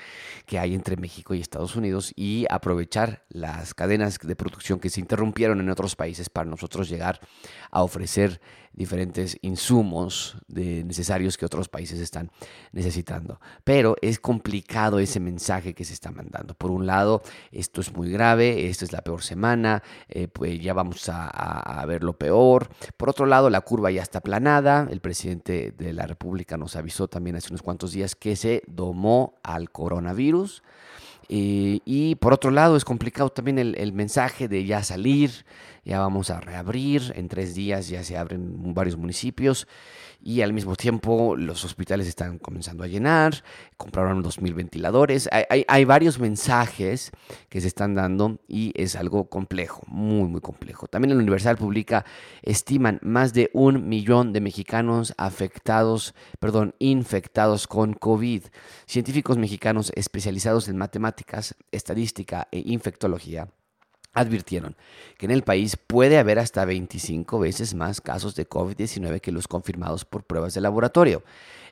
que 0.47 0.59
hay 0.59 0.75
entre 0.75 0.97
México 0.97 1.35
y 1.35 1.41
Estados 1.41 1.77
Unidos 1.77 2.13
y 2.17 2.47
aprovechar 2.49 3.25
las 3.29 3.75
cadenas 3.75 4.19
de 4.19 4.37
producción 4.37 4.81
que 4.81 4.89
se 4.89 5.01
interrumpieron 5.01 5.61
en 5.61 5.69
otros 5.69 5.97
países 5.97 6.31
para 6.31 6.49
nosotros 6.49 6.89
llegar 6.89 7.21
a 7.71 7.83
ofrecer 7.83 8.41
diferentes 8.79 9.37
insumos 9.43 10.37
de 10.47 10.85
necesarios 10.85 11.37
que 11.37 11.45
otros 11.45 11.69
países 11.69 11.99
están 11.99 12.31
necesitando. 12.71 13.41
Pero 13.65 13.97
es 14.01 14.21
complicado 14.21 15.01
ese 15.01 15.19
mensaje 15.19 15.75
que 15.75 15.85
se 15.85 15.95
está 15.95 16.13
mandando. 16.13 16.55
Por 16.55 16.71
un 16.71 16.87
lado, 16.87 17.23
esto 17.51 17.81
es 17.81 17.93
muy 17.93 18.09
grave, 18.09 18.69
esta 18.69 18.85
es 18.85 18.93
la 18.93 19.03
peor 19.03 19.23
semana, 19.23 19.83
eh, 20.09 20.29
pues 20.29 20.61
ya 20.61 20.75
vamos 20.75 21.09
a, 21.09 21.27
a, 21.27 21.85
ver 21.87 22.05
lo 22.05 22.13
peor. 22.13 22.69
Por 22.97 23.11
otro 23.11 23.27
lado, 23.27 23.51
la 23.51 23.63
curva 23.63 23.91
ya 23.91 24.03
está 24.03 24.19
aplanada. 24.19 24.87
El 24.89 25.01
presidente 25.01 25.73
de 25.77 25.93
la 25.93 26.07
República 26.07 26.57
nos 26.57 26.77
avisó 26.77 27.09
también 27.09 27.35
hace 27.35 27.49
unos 27.49 27.63
cuantos 27.63 27.91
días 27.91 28.15
que 28.15 28.37
se 28.37 28.63
domó 28.69 29.35
al 29.43 29.71
coronavirus. 29.71 30.63
Eh, 31.29 31.81
y 31.85 32.15
por 32.17 32.33
otro 32.33 32.51
lado, 32.51 32.77
es 32.77 32.85
complicado 32.85 33.29
también 33.31 33.59
el, 33.59 33.93
mensaje 33.93 34.49
de 34.49 34.65
ya 34.65 34.83
salir, 34.83 35.45
ya 35.85 36.01
vamos 36.01 36.31
a 36.31 36.41
reabrir, 36.41 37.13
en 37.17 37.29
tres 37.29 37.55
días 37.55 37.89
ya 37.89 38.03
se 38.03 38.17
abren 38.17 38.75
varios 38.75 38.97
municipios 38.97 39.67
y 40.21 40.43
al 40.43 40.53
mismo 40.53 40.75
tiempo 40.77 41.37
los 41.37 41.65
hospitales 41.65 42.09
están 42.09 42.39
comenzando 42.39 42.85
a 42.85 42.87
llenar, 42.87 43.43
compraron 43.77 44.23
2.000 44.23 44.55
ventiladores, 44.55 45.29
hay, 45.33 45.65
hay, 45.67 45.85
varios 45.85 46.19
mensajes 46.19 47.13
que 47.49 47.61
se 47.61 47.69
están 47.69 47.95
dando 47.95 48.39
y 48.49 48.73
es 48.75 48.97
algo 48.97 49.29
complejo, 49.29 49.83
muy, 49.87 50.29
muy 50.29 50.41
complejo. 50.41 50.87
También 50.89 51.13
el 51.13 51.19
Universal 51.19 51.57
publica, 51.57 52.05
estiman 52.43 52.99
más 53.03 53.33
de 53.33 53.51
un 53.53 53.89
millón 53.89 54.33
de 54.33 54.41
mexicanos 54.41 55.15
afectados, 55.17 56.15
perdón, 56.41 56.75
infectados 56.79 57.67
con 57.67 57.95
COVID. 57.95 58.45
Científicos 58.87 59.39
mexicanos 59.39 59.93
especializados 59.95 60.69
en 60.69 60.77
matemáticas, 60.77 61.55
estadística 61.71 62.49
e 62.51 62.63
infectología 62.67 63.49
advirtieron 64.19 64.77
que 65.17 65.27
en 65.27 65.33
el 65.33 65.43
país 65.43 65.77
puede 65.77 66.19
haber 66.19 66.39
hasta 66.39 66.65
25 66.65 67.39
veces 67.39 67.75
más 67.75 68.01
casos 68.01 68.35
de 68.35 68.49
COVID-19 68.49 69.21
que 69.21 69.33
los 69.33 69.49
confirmados 69.49 70.05
por 70.05 70.25
pruebas 70.25 70.55
de 70.55 70.61
laboratorio. 70.61 71.23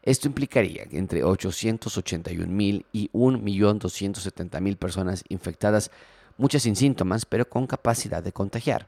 Esto 0.03 0.29
implicaría 0.29 0.85
entre 0.91 1.25
881 1.25 2.47
mil 2.47 2.87
y 2.93 3.11
1.270.000 3.11 4.77
personas 4.77 5.25
infectadas 5.29 5.91
muchas 6.39 6.63
sin 6.63 6.77
síntomas, 6.77 7.25
pero 7.25 7.49
con 7.49 7.67
capacidad 7.67 8.23
de 8.23 8.33
contagiar. 8.33 8.87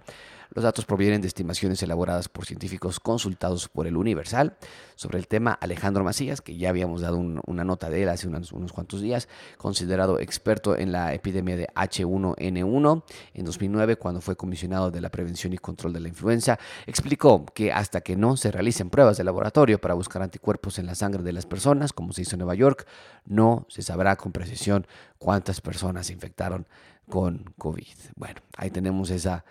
Los 0.51 0.65
datos 0.65 0.87
provienen 0.87 1.21
de 1.21 1.29
estimaciones 1.29 1.83
elaboradas 1.83 2.29
por 2.29 2.47
científicos 2.47 3.01
consultados 3.01 3.69
por 3.69 3.87
el 3.87 3.97
Universal. 3.97 4.57
Sobre 4.97 5.19
el 5.19 5.29
tema, 5.29 5.53
Alejandro 5.53 6.05
Macías, 6.05 6.41
que 6.41 6.57
ya 6.57 6.71
habíamos 6.71 7.03
dado 7.03 7.19
una 7.19 7.65
nota 7.65 7.91
de 7.91 8.03
él 8.03 8.09
hace 8.09 8.29
unos, 8.29 8.53
unos, 8.53 8.73
cuantos 8.73 9.01
días, 9.01 9.29
considerado 9.59 10.19
experto 10.19 10.77
en 10.77 10.91
la 10.91 11.13
epidemia 11.13 11.57
de 11.57 11.67
H1N1 11.75 13.05
en 13.35 13.45
2009, 13.45 13.97
cuando 13.97 14.21
fue 14.21 14.37
comisionado 14.37 14.91
de 14.91 15.01
la 15.01 15.11
prevención 15.11 15.53
y 15.53 15.59
control 15.59 15.93
de 15.93 16.01
la 16.01 16.09
influenza, 16.09 16.59
explicó 16.87 17.45
que 17.47 17.71
hasta 17.71 18.01
que 18.01 18.17
no 18.17 18.37
se 18.37 18.51
realicen 18.51 18.91
pruebas 18.91 19.19
de 19.19 19.25
laboratorio 19.25 19.81
para 19.81 19.95
buscar 19.95 20.23
anticuerpos 20.23 20.79
en 20.79 20.87
la 20.87 20.95
sangre 20.95 21.23
de 21.23 21.33
las 21.33 21.47
personas, 21.47 21.93
como 21.93 22.13
se 22.13 22.23
hizo 22.23 22.37
en 22.37 22.41
Nueva 22.41 22.55
York, 22.55 22.87
no 23.27 23.67
se 23.69 23.83
sabrá 23.83 24.17
con 24.17 24.33
precisión 24.33 24.87
cuántas 25.19 25.61
personas 25.61 26.07
se 26.07 26.15
infectaron 26.15 26.67
con 27.09 27.55
COVID. 27.59 27.97
Bueno, 28.17 28.41
ahí 28.57 28.71
tenemos 28.71 29.11
esa 29.11 29.45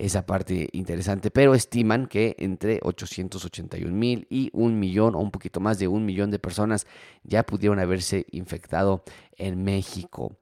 esa 0.00 0.24
parte 0.24 0.68
interesante, 0.72 1.30
pero 1.30 1.54
estiman 1.54 2.06
que 2.06 2.34
entre 2.38 2.80
881 2.82 3.94
mil 3.94 4.26
y 4.30 4.48
un 4.54 4.78
millón 4.78 5.14
o 5.14 5.18
un 5.18 5.30
poquito 5.30 5.60
más 5.60 5.78
de 5.78 5.88
un 5.88 6.06
millón 6.06 6.30
de 6.30 6.38
personas 6.38 6.86
ya 7.22 7.44
pudieron 7.44 7.78
haberse 7.78 8.26
infectado 8.30 9.04
en 9.36 9.62
México. 9.62 10.32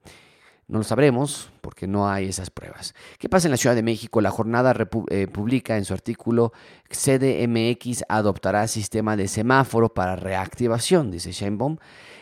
No 0.69 0.77
lo 0.77 0.83
sabremos 0.83 1.51
porque 1.61 1.87
no 1.87 2.07
hay 2.07 2.27
esas 2.27 2.51
pruebas. 2.51 2.93
¿Qué 3.17 3.27
pasa 3.27 3.47
en 3.47 3.51
la 3.51 3.57
Ciudad 3.57 3.75
de 3.75 3.83
México? 3.83 4.21
La 4.21 4.29
jornada 4.29 4.73
eh, 5.09 5.27
publica 5.27 5.77
en 5.77 5.83
su 5.83 5.93
artículo 5.93 6.53
CDMX 6.89 8.05
adoptará 8.07 8.67
sistema 8.67 9.17
de 9.17 9.27
semáforo 9.27 9.93
para 9.93 10.15
reactivación, 10.15 11.11
dice 11.11 11.31
Sheinbaum. 11.31 11.77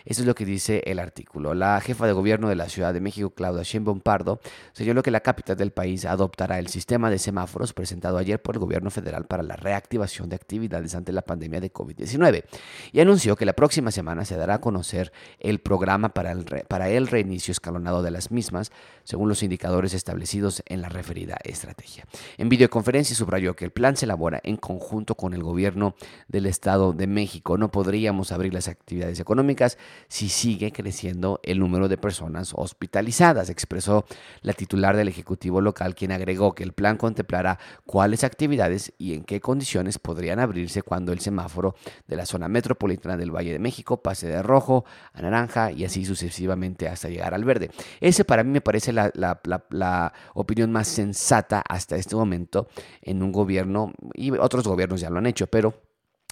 Eso 0.07 0.21
es 0.21 0.27
lo 0.27 0.35
que 0.35 0.45
dice 0.45 0.81
el 0.85 0.99
artículo. 0.99 1.53
La 1.53 1.81
jefa 1.81 2.07
de 2.07 2.13
gobierno 2.13 2.47
de 2.47 2.55
la 2.55 2.69
Ciudad 2.69 2.93
de 2.93 3.01
México, 3.01 3.31
Claudia 3.31 3.63
Sheinbaum 3.63 3.99
Pardo, 3.99 4.39
señaló 4.71 5.03
que 5.03 5.11
la 5.11 5.19
capital 5.19 5.57
del 5.57 5.71
país 5.71 6.05
adoptará 6.05 6.59
el 6.59 6.69
sistema 6.69 7.09
de 7.09 7.19
semáforos 7.19 7.73
presentado 7.73 8.17
ayer 8.17 8.41
por 8.41 8.55
el 8.55 8.59
gobierno 8.59 8.89
federal 8.89 9.25
para 9.25 9.43
la 9.43 9.57
reactivación 9.57 10.29
de 10.29 10.37
actividades 10.37 10.95
ante 10.95 11.11
la 11.11 11.23
pandemia 11.23 11.59
de 11.59 11.73
COVID-19 11.73 12.45
y 12.93 13.01
anunció 13.01 13.35
que 13.35 13.45
la 13.45 13.51
próxima 13.51 13.91
semana 13.91 14.23
se 14.23 14.37
dará 14.37 14.55
a 14.55 14.61
conocer 14.61 15.11
el 15.41 15.59
programa 15.59 16.09
para 16.09 16.31
el, 16.31 16.45
para 16.69 16.89
el 16.89 17.07
reinicio 17.07 17.51
escalonado 17.51 18.01
de 18.01 18.11
las 18.11 18.31
mismas, 18.31 18.71
según 19.03 19.27
los 19.27 19.43
indicadores 19.43 19.93
establecidos 19.93 20.63
en 20.67 20.81
la 20.81 20.87
referida 20.87 21.37
estrategia. 21.43 22.05
En 22.37 22.47
videoconferencia 22.47 23.13
subrayó 23.13 23.57
que 23.57 23.65
el 23.65 23.71
plan 23.71 23.97
se 23.97 24.05
elabora 24.05 24.39
en 24.45 24.55
conjunto 24.55 25.15
con 25.15 25.33
el 25.33 25.43
gobierno 25.43 25.95
del 26.29 26.45
Estado 26.45 26.93
de 26.93 27.07
México. 27.07 27.57
No 27.57 27.71
podríamos 27.71 28.31
abrir 28.31 28.53
las 28.53 28.69
actividades 28.69 29.19
económicas 29.19 29.77
si 30.07 30.29
sigue 30.29 30.71
creciendo 30.71 31.39
el 31.43 31.59
número 31.59 31.87
de 31.87 31.97
personas 31.97 32.53
hospitalizadas, 32.55 33.49
expresó 33.49 34.05
la 34.41 34.53
titular 34.53 34.95
del 34.95 35.07
Ejecutivo 35.07 35.61
local, 35.61 35.95
quien 35.95 36.11
agregó 36.11 36.53
que 36.53 36.63
el 36.63 36.73
plan 36.73 36.97
contemplará 36.97 37.59
cuáles 37.85 38.23
actividades 38.23 38.93
y 38.97 39.13
en 39.13 39.23
qué 39.23 39.39
condiciones 39.41 39.99
podrían 39.99 40.39
abrirse 40.39 40.81
cuando 40.81 41.11
el 41.11 41.19
semáforo 41.19 41.75
de 42.07 42.15
la 42.15 42.25
zona 42.25 42.47
metropolitana 42.47 43.17
del 43.17 43.35
Valle 43.35 43.53
de 43.53 43.59
México 43.59 44.01
pase 44.01 44.27
de 44.27 44.41
rojo 44.41 44.85
a 45.13 45.21
naranja 45.21 45.71
y 45.71 45.85
así 45.85 46.05
sucesivamente 46.05 46.87
hasta 46.87 47.09
llegar 47.09 47.33
al 47.33 47.43
verde. 47.43 47.71
Ese 47.99 48.25
para 48.25 48.43
mí 48.43 48.51
me 48.51 48.61
parece 48.61 48.93
la, 48.93 50.13
opinión 50.33 50.71
más 50.71 50.87
sensata 50.87 51.63
hasta 51.67 51.95
este 51.95 52.15
momento 52.15 52.67
en 53.01 53.23
un 53.23 53.31
gobierno, 53.31 53.93
y 54.13 54.31
otros 54.31 54.67
gobiernos 54.67 55.01
ya 55.01 55.09
lo 55.09 55.19
han 55.19 55.25
hecho, 55.25 55.47
pero 55.47 55.81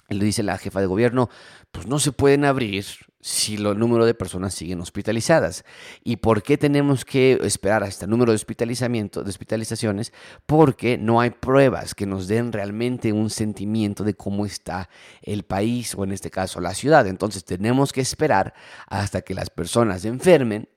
le 0.08 0.24
dice 0.24 0.42
la 0.42 0.58
jefa 0.58 0.80
de 0.80 0.86
gobierno, 0.86 1.28
pues 1.72 1.86
no 1.86 1.98
se 1.98 2.12
pueden 2.12 2.44
abrir 2.44 2.84
si 3.26 3.56
el 3.56 3.76
número 3.76 4.06
de 4.06 4.14
personas 4.14 4.54
siguen 4.54 4.80
hospitalizadas. 4.80 5.64
¿Y 6.04 6.18
por 6.18 6.44
qué 6.44 6.56
tenemos 6.56 7.04
que 7.04 7.36
esperar 7.42 7.82
hasta 7.82 8.04
el 8.04 8.10
número 8.12 8.30
de 8.30 8.36
hospitalizamiento, 8.36 9.24
de 9.24 9.30
hospitalizaciones? 9.30 10.12
Porque 10.46 10.96
no 10.96 11.20
hay 11.20 11.30
pruebas 11.30 11.96
que 11.96 12.06
nos 12.06 12.28
den 12.28 12.52
realmente 12.52 13.12
un 13.12 13.28
sentimiento 13.28 14.04
de 14.04 14.14
cómo 14.14 14.46
está 14.46 14.88
el 15.22 15.42
país 15.42 15.92
o 15.96 16.04
en 16.04 16.12
este 16.12 16.30
caso 16.30 16.60
la 16.60 16.72
ciudad. 16.72 17.08
Entonces 17.08 17.44
tenemos 17.44 17.92
que 17.92 18.00
esperar 18.00 18.54
hasta 18.86 19.22
que 19.22 19.34
las 19.34 19.50
personas 19.50 20.02
se 20.02 20.08
enfermen 20.08 20.68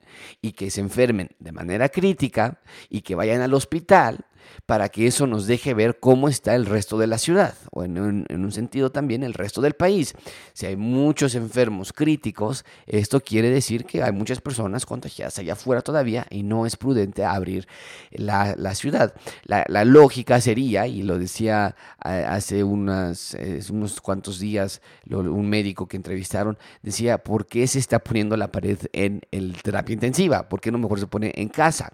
y 0.42 0.54
que 0.54 0.72
se 0.72 0.82
enfermen 0.82 1.30
de 1.38 1.52
manera 1.52 1.90
crítica 1.90 2.62
y 2.90 3.02
que 3.02 3.14
vayan 3.14 3.42
al 3.42 3.54
hospital 3.54 4.26
para 4.66 4.90
que 4.90 5.08
eso 5.08 5.28
nos 5.28 5.48
deje 5.48 5.74
ver 5.74 6.00
cómo 6.00 6.30
está 6.30 6.56
el 6.56 6.66
resto 6.66 6.98
de 6.98 7.08
la 7.08 7.18
ciudad 7.18 7.56
o 7.72 7.84
en 7.84 7.98
un, 8.00 8.52
sentido 8.52 8.92
también 8.92 9.24
el 9.24 9.34
resto 9.34 9.62
del 9.62 9.74
país. 9.74 10.14
Si 10.54 10.66
hay 10.66 10.76
muchos 10.76 11.36
enfermos 11.36 11.94
críticos, 11.94 12.66
esto 12.88 13.20
quiere 13.22 13.50
decir 13.50 13.86
que 13.86 14.02
hay 14.02 14.12
muchas 14.12 14.42
personas 14.42 14.86
contagiadas 14.86 15.38
allá 15.38 15.54
afuera 15.54 15.82
todavía 15.82 16.26
y 16.30 16.44
no 16.44 16.66
es 16.66 16.78
prudente 16.78 17.26
abrir 17.26 17.68
la, 18.12 18.56
ciudad. 18.76 19.14
La, 19.44 19.86
lógica 19.86 20.42
sería, 20.42 20.88
y 20.88 21.04
lo 21.04 21.18
decía 21.18 21.76
hace 22.00 22.64
unas, 22.64 23.38
unos 23.70 24.02
cuantos 24.02 24.40
días 24.40 24.82
un 25.10 25.50
médico 25.50 25.88
que 25.88 25.98
entrevistaron, 25.98 26.58
decía, 26.82 27.18
¿por 27.20 27.46
qué 27.46 27.68
se 27.68 27.80
está 27.80 28.00
poniendo 28.00 28.38
la 28.38 28.52
pared 28.52 28.78
en 28.94 29.22
el 29.32 29.62
terapia 29.62 29.94
intensiva? 29.94 30.50
¿Por 30.50 30.62
qué 30.62 30.72
no 30.72 30.78
mejor 30.78 31.00
se 31.00 31.08
pone 31.08 31.34
en 31.36 31.50
casa? 31.50 31.92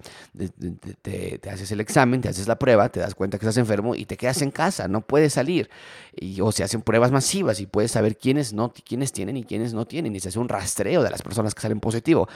te 1.01 1.49
haces 1.49 1.71
el 1.71 1.79
examen, 1.79 2.21
te 2.21 2.29
haces 2.29 2.44
la 2.47 2.57
prueba, 2.57 2.89
te 2.89 2.99
das 2.99 3.15
cuenta 3.15 3.37
que 3.37 3.45
estás 3.45 3.57
enfermo 3.57 3.95
y 3.95 4.05
te 4.05 4.17
quedas 4.17 4.41
en 4.41 4.51
casa, 4.51 4.87
no 4.87 5.01
puedes 5.01 5.33
salir. 5.33 5.69
Y, 6.15 6.41
o 6.41 6.51
se 6.51 6.63
hacen 6.63 6.81
pruebas 6.81 7.11
masivas 7.11 7.59
y 7.59 7.65
puedes 7.65 7.91
saber 7.91 8.17
quiénes, 8.17 8.53
no, 8.53 8.73
quiénes 8.73 9.11
tienen 9.11 9.37
y 9.37 9.43
quiénes 9.43 9.73
no 9.73 9.85
tienen. 9.85 10.15
Y 10.15 10.19
se 10.19 10.29
hace 10.29 10.39
un 10.39 10.49
rastreo 10.49 11.03
de 11.03 11.09
las 11.09 11.21
personas 11.21 11.53
que 11.53 11.61
salen 11.61 11.79
positivo. 11.79 12.27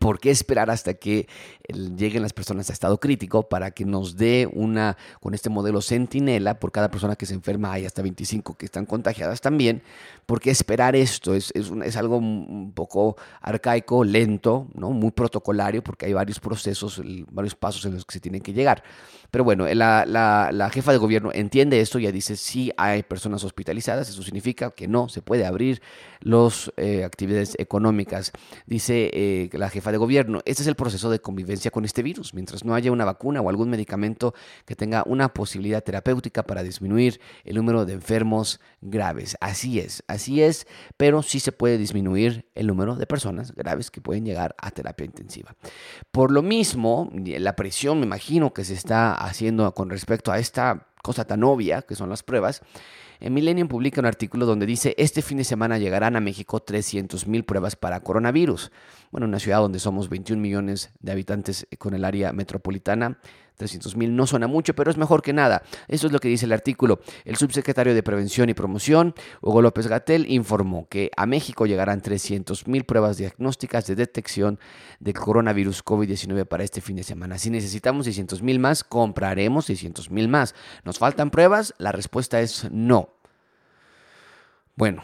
¿Por 0.00 0.18
qué 0.18 0.30
esperar 0.30 0.68
hasta 0.68 0.94
que 0.94 1.28
lleguen 1.68 2.22
las 2.22 2.32
personas 2.32 2.70
a 2.70 2.72
estado 2.72 2.98
crítico 2.98 3.48
para 3.48 3.70
que 3.70 3.84
nos 3.84 4.16
dé 4.16 4.48
una, 4.52 4.96
con 5.20 5.32
este 5.32 5.48
modelo 5.48 5.80
centinela, 5.80 6.58
por 6.58 6.72
cada 6.72 6.90
persona 6.90 7.14
que 7.14 7.24
se 7.24 7.34
enferma 7.34 7.72
hay 7.72 7.86
hasta 7.86 8.02
25 8.02 8.56
que 8.56 8.66
están 8.66 8.84
contagiadas 8.84 9.40
también? 9.40 9.82
¿Por 10.26 10.40
qué 10.40 10.50
esperar 10.50 10.96
esto? 10.96 11.34
Es, 11.34 11.52
es, 11.54 11.96
algo 11.96 12.16
un 12.16 12.72
poco 12.74 13.16
arcaico, 13.40 14.02
lento, 14.02 14.66
¿no? 14.74 14.90
muy 14.90 15.12
protocolario, 15.12 15.84
porque 15.84 16.06
hay 16.06 16.12
varios 16.12 16.40
procesos, 16.40 17.00
varios 17.30 17.54
pasos 17.54 17.84
en 17.86 17.94
los 17.94 18.04
que 18.04 18.14
se 18.14 18.20
tienen 18.20 18.40
que 18.40 18.52
llegar. 18.52 18.82
Pero 19.30 19.44
bueno, 19.44 19.66
la, 19.72 20.04
la, 20.06 20.50
la 20.52 20.70
jefa 20.70 20.92
de 20.92 20.98
gobierno 20.98 21.30
entiende 21.32 21.80
esto, 21.80 21.98
ya 22.00 22.10
dice, 22.10 22.36
sí 22.36 22.72
hay 22.76 23.02
personas 23.02 23.44
hospitalizadas, 23.44 24.08
eso 24.08 24.22
significa 24.22 24.70
que 24.72 24.88
no 24.88 25.08
se 25.08 25.22
puede 25.22 25.46
abrir 25.46 25.80
las 26.20 26.72
eh, 26.76 27.04
actividades 27.04 27.54
económicas. 27.58 28.32
Dice 28.66 29.10
eh, 29.12 29.50
la 29.52 29.70
jefa 29.76 29.92
de 29.92 29.98
gobierno, 29.98 30.40
este 30.46 30.62
es 30.62 30.68
el 30.68 30.74
proceso 30.74 31.10
de 31.10 31.20
convivencia 31.20 31.70
con 31.70 31.84
este 31.84 32.02
virus. 32.02 32.32
Mientras 32.32 32.64
no 32.64 32.74
haya 32.74 32.90
una 32.90 33.04
vacuna 33.04 33.42
o 33.42 33.50
algún 33.50 33.68
medicamento 33.68 34.34
que 34.64 34.74
tenga 34.74 35.02
una 35.06 35.34
posibilidad 35.34 35.84
terapéutica 35.84 36.44
para 36.44 36.62
disminuir 36.62 37.20
el 37.44 37.56
número 37.56 37.84
de 37.84 37.92
enfermos 37.92 38.58
graves. 38.80 39.36
Así 39.40 39.78
es, 39.78 40.02
así 40.08 40.42
es, 40.42 40.66
pero 40.96 41.22
sí 41.22 41.40
se 41.40 41.52
puede 41.52 41.76
disminuir 41.76 42.48
el 42.54 42.66
número 42.66 42.96
de 42.96 43.06
personas 43.06 43.52
graves 43.52 43.90
que 43.90 44.00
pueden 44.00 44.24
llegar 44.24 44.54
a 44.58 44.70
terapia 44.70 45.04
intensiva. 45.04 45.54
Por 46.10 46.30
lo 46.30 46.42
mismo, 46.42 47.10
la 47.12 47.54
presión, 47.54 48.00
me 48.00 48.06
imagino, 48.06 48.54
que 48.54 48.64
se 48.64 48.74
está 48.74 49.12
haciendo 49.12 49.74
con 49.74 49.90
respecto 49.90 50.32
a 50.32 50.38
esta 50.38 50.88
cosa 51.02 51.26
tan 51.26 51.44
obvia 51.44 51.82
que 51.82 51.94
son 51.94 52.08
las 52.08 52.22
pruebas, 52.22 52.62
en 53.20 53.34
Millennium 53.34 53.68
publica 53.68 54.00
un 54.00 54.06
artículo 54.06 54.46
donde 54.46 54.66
dice, 54.66 54.94
este 54.98 55.22
fin 55.22 55.38
de 55.38 55.44
semana 55.44 55.78
llegarán 55.78 56.16
a 56.16 56.20
México 56.20 56.64
300.000 56.64 57.44
pruebas 57.44 57.76
para 57.76 58.00
coronavirus. 58.00 58.70
Bueno, 59.10 59.26
una 59.26 59.38
ciudad 59.38 59.58
donde 59.58 59.78
somos 59.78 60.08
21 60.08 60.40
millones 60.40 60.90
de 61.00 61.12
habitantes 61.12 61.66
con 61.78 61.94
el 61.94 62.04
área 62.04 62.32
metropolitana, 62.32 63.18
300 63.56 63.96
mil 63.96 64.14
no 64.14 64.26
suena 64.26 64.46
mucho, 64.46 64.74
pero 64.74 64.90
es 64.90 64.96
mejor 64.96 65.22
que 65.22 65.32
nada. 65.32 65.62
Eso 65.88 66.06
es 66.06 66.12
lo 66.12 66.18
que 66.18 66.28
dice 66.28 66.46
el 66.46 66.52
artículo. 66.52 67.00
El 67.24 67.36
subsecretario 67.36 67.94
de 67.94 68.02
Prevención 68.02 68.48
y 68.48 68.54
Promoción, 68.54 69.14
Hugo 69.40 69.62
López 69.62 69.86
Gatel, 69.86 70.30
informó 70.30 70.86
que 70.88 71.10
a 71.16 71.26
México 71.26 71.66
llegarán 71.66 72.00
300 72.00 72.66
mil 72.66 72.84
pruebas 72.84 73.16
diagnósticas 73.16 73.86
de 73.86 73.96
detección 73.96 74.58
de 75.00 75.12
coronavirus 75.12 75.84
COVID-19 75.84 76.46
para 76.46 76.64
este 76.64 76.80
fin 76.80 76.96
de 76.96 77.02
semana. 77.02 77.38
Si 77.38 77.50
necesitamos 77.50 78.04
600 78.04 78.42
mil 78.42 78.58
más, 78.58 78.84
compraremos 78.84 79.66
600 79.66 80.10
mil 80.10 80.28
más. 80.28 80.54
¿Nos 80.84 80.98
faltan 80.98 81.30
pruebas? 81.30 81.74
La 81.78 81.92
respuesta 81.92 82.40
es 82.40 82.70
no. 82.70 83.10
Bueno, 84.76 85.02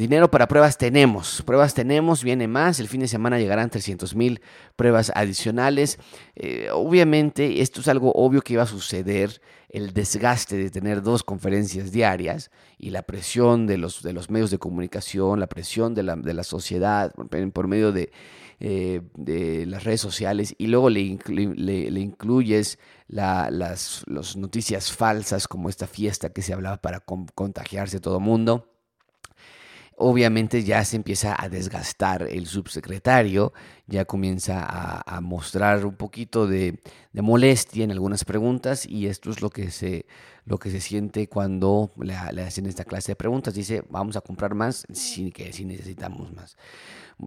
Dinero 0.00 0.30
para 0.30 0.48
pruebas 0.48 0.78
tenemos, 0.78 1.42
pruebas 1.42 1.74
tenemos, 1.74 2.24
viene 2.24 2.48
más, 2.48 2.80
el 2.80 2.88
fin 2.88 3.02
de 3.02 3.06
semana 3.06 3.38
llegarán 3.38 3.68
300 3.68 4.14
mil 4.14 4.40
pruebas 4.74 5.12
adicionales. 5.14 5.98
Eh, 6.36 6.70
obviamente 6.72 7.60
esto 7.60 7.82
es 7.82 7.88
algo 7.88 8.10
obvio 8.14 8.40
que 8.40 8.54
iba 8.54 8.62
a 8.62 8.66
suceder, 8.66 9.42
el 9.68 9.92
desgaste 9.92 10.56
de 10.56 10.70
tener 10.70 11.02
dos 11.02 11.22
conferencias 11.22 11.92
diarias 11.92 12.50
y 12.78 12.88
la 12.88 13.02
presión 13.02 13.66
de 13.66 13.76
los, 13.76 14.02
de 14.02 14.14
los 14.14 14.30
medios 14.30 14.50
de 14.50 14.56
comunicación, 14.56 15.38
la 15.38 15.48
presión 15.48 15.92
de 15.94 16.02
la, 16.02 16.16
de 16.16 16.32
la 16.32 16.44
sociedad 16.44 17.12
por, 17.52 17.68
medio 17.68 17.92
de, 17.92 18.10
eh, 18.58 19.02
de, 19.18 19.66
las 19.66 19.84
redes 19.84 20.00
sociales. 20.00 20.54
Y 20.56 20.68
luego 20.68 20.88
le, 20.88 21.18
le, 21.26 22.00
incluyes 22.00 22.78
las, 23.06 24.06
noticias 24.34 24.92
falsas 24.92 25.46
como 25.46 25.68
esta 25.68 25.86
fiesta 25.86 26.32
que 26.32 26.40
se 26.40 26.54
hablaba 26.54 26.78
para 26.78 27.00
contagiarse 27.34 28.00
todo 28.00 28.18
mundo 28.18 28.69
obviamente 30.00 30.64
ya 30.64 30.82
se 30.84 30.96
empieza 30.96 31.36
a 31.38 31.50
desgastar 31.50 32.22
el 32.22 32.46
subsecretario, 32.46 33.52
ya 33.86 34.06
comienza 34.06 34.64
a, 34.66 35.20
mostrar 35.20 35.84
un 35.84 35.94
poquito 35.94 36.46
de, 36.46 36.78
molestia 37.12 37.84
en 37.84 37.90
algunas 37.90 38.24
preguntas 38.24 38.86
y 38.86 39.08
esto 39.08 39.30
es 39.30 39.42
lo 39.42 39.50
que 39.50 39.70
se, 39.70 40.06
lo 40.50 40.58
que 40.58 40.68
se 40.68 40.80
siente 40.80 41.28
cuando 41.28 41.92
le, 41.96 42.16
hacen 42.16 42.66
esta 42.66 42.84
clase 42.84 43.12
de 43.12 43.16
preguntas. 43.16 43.54
Dice, 43.54 43.84
vamos 43.88 44.16
a 44.16 44.20
comprar 44.20 44.56
más 44.56 44.84
sin 44.92 45.30
que 45.30 45.52
si 45.52 45.64
necesitamos 45.64 46.32
más. 46.32 46.56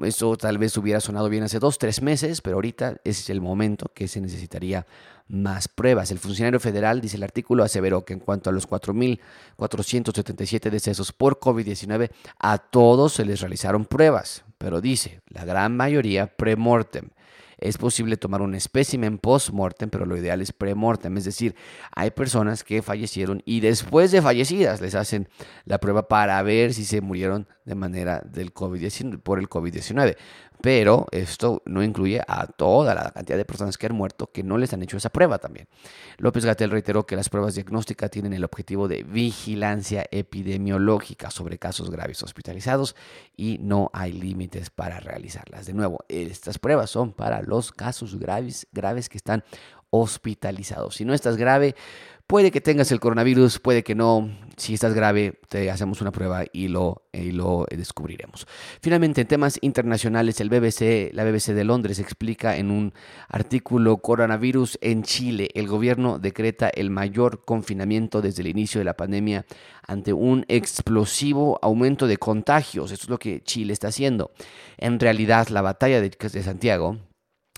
Eso 0.04 0.36
tal 0.36 0.58
vez 0.58 0.76
hubiera 0.76 1.00
sonado 1.00 1.30
bien 1.30 1.44
hace 1.44 1.60
dos, 1.60 1.78
tres 1.78 2.02
meses, 2.02 2.42
pero 2.42 2.58
ahorita 2.58 2.98
es 3.06 3.30
el 3.30 3.40
momento 3.40 3.90
que 3.94 4.10
se 4.10 4.20
necesitaría 4.20 4.86
más 5.30 5.70
pruebas. 5.70 6.12
El 6.12 6.20
funcionario 6.20 6.60
federal, 6.60 7.00
dice 7.00 7.16
el 7.16 7.24
artículo, 7.24 7.64
aseveró 7.64 8.04
que 8.04 8.12
en 8.12 8.20
cuanto 8.20 8.50
a 8.50 8.54
los 8.54 8.68
4.477 8.68 10.70
decesos 10.70 11.14
por 11.14 11.40
COVID-19, 11.40 12.12
a 12.40 12.58
todos 12.58 13.14
se 13.14 13.24
les 13.24 13.40
realizaron 13.40 13.86
pruebas, 13.86 14.44
pero 14.58 14.82
dice, 14.82 15.22
la 15.30 15.46
gran 15.46 15.78
mayoría 15.78 16.28
premortem. 16.28 17.12
Es 17.58 17.78
posible 17.78 18.18
tomar 18.18 18.42
un 18.42 18.56
espécimen 18.56 19.18
post-mortem, 19.18 19.90
pero 19.90 20.06
lo 20.06 20.18
ideal 20.18 20.42
es 20.42 20.52
pre-mortem. 20.52 21.18
Es 21.18 21.26
decir, 21.26 21.56
hay 21.96 22.12
personas 22.12 22.64
que 22.64 22.82
fallecieron 22.82 23.42
y 23.46 23.60
después 23.60 24.12
de 24.12 24.22
fallecidas 24.22 24.82
les 24.82 24.96
hacen 24.96 25.28
la 25.66 25.80
prueba 25.80 26.08
para 26.08 26.42
ver 26.44 26.74
si 26.74 26.86
se 26.86 27.02
murieron 27.02 27.48
de 27.66 27.76
manera 27.76 28.22
del 28.26 28.54
COVID 28.54 29.20
por 29.24 29.40
el 29.40 29.50
COVID-19 29.50 30.16
pero 30.64 31.08
esto 31.12 31.62
no 31.66 31.84
incluye 31.84 32.22
a 32.26 32.48
toda 32.48 32.96
la 32.96 33.12
cantidad 33.12 33.38
de 33.38 33.44
personas 33.44 33.78
que 33.78 33.86
han 33.88 33.96
muerto 33.96 34.32
que 34.32 34.44
no 34.44 34.58
les 34.58 34.72
han 34.72 34.82
hecho 34.82 34.96
esa 34.96 35.10
prueba 35.10 35.38
también. 35.38 35.68
López 36.20 36.46
Gatel 36.46 36.72
reiteró 36.72 37.06
que 37.06 37.18
las 37.18 37.28
pruebas 37.28 37.56
diagnósticas 37.56 38.10
tienen 38.10 38.32
el 38.32 38.46
objetivo 38.46 38.88
de 38.88 39.04
vigilancia 39.04 40.06
epidemiológica 40.10 41.32
sobre 41.32 41.58
casos 41.58 41.92
graves 41.92 42.24
hospitalizados 42.24 42.96
y 43.36 43.58
no 43.60 43.92
hay 43.92 44.14
límites 44.14 44.70
para 44.70 45.02
realizarlas. 45.02 45.66
De 45.66 45.74
nuevo, 45.74 46.06
estas 46.08 46.60
pruebas 46.60 46.90
son 46.90 47.12
para 47.12 47.42
los 47.42 47.74
casos 47.74 48.18
graves, 48.18 48.66
graves 48.72 49.10
que 49.10 49.18
están 49.18 49.44
hospitalizados. 49.94 50.96
Si 50.96 51.06
no 51.06 51.14
estás 51.14 51.38
grave, 51.38 51.76
Puede 52.28 52.52
que 52.52 52.62
tengas 52.62 52.92
el 52.92 53.00
coronavirus, 53.00 53.60
puede 53.60 53.84
que 53.84 53.96
no. 53.96 54.30
Si 54.56 54.76
estás 54.76 54.94
grave, 54.94 55.40
te 55.50 55.70
hacemos 55.70 56.00
una 56.00 56.12
prueba 56.12 56.46
y 56.54 56.68
lo, 56.68 57.04
y 57.12 57.32
lo 57.32 57.66
descubriremos. 57.70 58.48
Finalmente, 58.82 59.22
en 59.22 59.28
temas 59.28 59.58
internacionales, 59.62 60.40
el 60.40 60.50
BBC, 60.50 61.12
la 61.14 61.26
BBC 61.26 61.54
de 61.54 61.64
Londres 61.64 62.00
explica 62.00 62.56
en 62.56 62.72
un 62.72 62.94
artículo 63.28 63.98
coronavirus 63.98 64.78
en 64.82 65.04
Chile. 65.04 65.50
El 65.54 65.68
gobierno 65.68 66.18
decreta 66.18 66.70
el 66.70 66.92
mayor 66.92 67.44
confinamiento 67.46 68.22
desde 68.22 68.42
el 68.42 68.48
inicio 68.48 68.80
de 68.80 68.86
la 68.86 68.96
pandemia 68.96 69.46
ante 69.86 70.14
un 70.14 70.46
explosivo 70.48 71.60
aumento 71.62 72.08
de 72.08 72.18
contagios. 72.18 72.92
Esto 72.92 73.06
es 73.06 73.10
lo 73.10 73.20
que 73.20 73.44
Chile 73.44 73.74
está 73.74 73.90
haciendo. 73.90 74.32
En 74.78 75.00
realidad, 75.00 75.50
la 75.50 75.62
batalla 75.62 76.00
de, 76.00 76.10
de 76.10 76.44
Santiago 76.44 77.00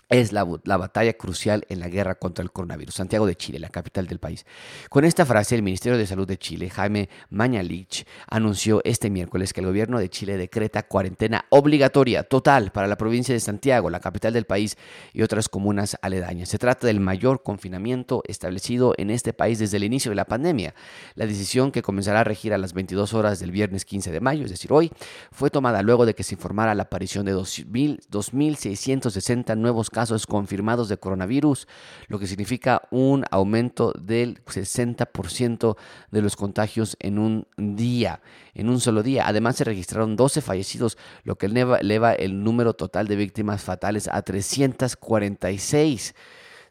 es 0.08 0.32
la, 0.32 0.44
batalla 0.44 1.14
crucial 1.14 1.64
en 1.68 1.80
la 1.80 1.88
guerra 1.88 2.14
contra 2.14 2.42
el 2.42 2.52
coronavirus. 2.52 2.94
Santiago 2.94 3.26
de 3.26 3.36
Chile, 3.36 3.58
la 3.58 3.70
capital 3.70 4.06
del 4.06 4.20
país. 4.20 4.46
Con 4.88 5.04
esta 5.04 5.26
frase, 5.26 5.56
el 5.56 5.62
Ministerio 5.62 5.98
de 5.98 6.06
Salud 6.06 6.28
de 6.28 6.38
Chile, 6.38 6.70
Jaime 6.70 7.08
Mañalich, 7.30 8.06
anunció 8.28 8.80
este 8.84 9.10
miércoles 9.10 9.52
que 9.52 9.60
el 9.60 9.66
gobierno 9.66 9.98
de 9.98 10.08
Chile 10.08 10.36
decreta 10.36 10.84
cuarentena 10.84 11.46
obligatoria 11.50 12.22
total 12.22 12.70
para 12.70 12.86
la 12.86 12.96
provincia 12.96 13.34
de 13.34 13.40
Santiago, 13.40 13.90
la 13.90 13.98
capital 14.00 14.32
del 14.32 14.44
país 14.44 14.76
y 15.12 15.22
otras 15.22 15.48
comunas 15.48 15.96
aledañas. 16.02 16.50
Se 16.50 16.58
trata 16.58 16.86
del 16.86 17.00
mayor 17.00 17.42
confinamiento 17.42 18.22
establecido 18.28 18.94
en 18.98 19.10
este 19.10 19.32
país 19.32 19.58
desde 19.58 19.78
el 19.78 19.84
inicio 19.84 20.10
de 20.10 20.16
la 20.16 20.26
pandemia. 20.26 20.74
La 21.14 21.26
decisión 21.26 21.72
que 21.72 21.82
comenzará 21.82 22.20
a 22.20 22.24
regir 22.24 22.54
a 22.54 22.58
las 22.58 22.74
22 22.74 23.12
horas 23.14 23.40
del 23.40 23.50
viernes 23.50 23.84
15 23.84 24.12
de 24.12 24.20
mayo, 24.20 24.44
es 24.44 24.50
decir, 24.50 24.72
hoy, 24.72 24.92
fue 25.32 25.50
tomada 25.50 25.82
luego 25.82 26.06
de 26.06 26.14
que 26.14 26.22
se 26.22 26.34
informara 26.34 26.76
la 26.76 26.84
aparición 26.84 27.26
de 27.26 27.34
2.660 27.34 29.56
nuevos 29.56 29.90
casos 29.96 30.26
confirmados 30.26 30.90
de 30.90 30.98
coronavirus, 30.98 31.66
lo 32.08 32.18
que 32.18 32.26
significa 32.26 32.82
un 32.90 33.24
aumento 33.30 33.94
del 33.98 34.44
60% 34.44 35.74
de 36.10 36.20
los 36.20 36.36
contagios 36.36 36.98
en 37.00 37.18
un 37.18 37.46
día, 37.56 38.20
en 38.52 38.68
un 38.68 38.78
solo 38.78 39.02
día. 39.02 39.26
Además 39.26 39.56
se 39.56 39.64
registraron 39.64 40.14
12 40.14 40.42
fallecidos, 40.42 40.98
lo 41.24 41.36
que 41.36 41.46
eleva, 41.46 42.12
el 42.12 42.44
número 42.44 42.74
total 42.74 43.08
de 43.08 43.16
víctimas 43.16 43.62
fatales 43.62 44.06
a 44.12 44.20
346. 44.20 46.14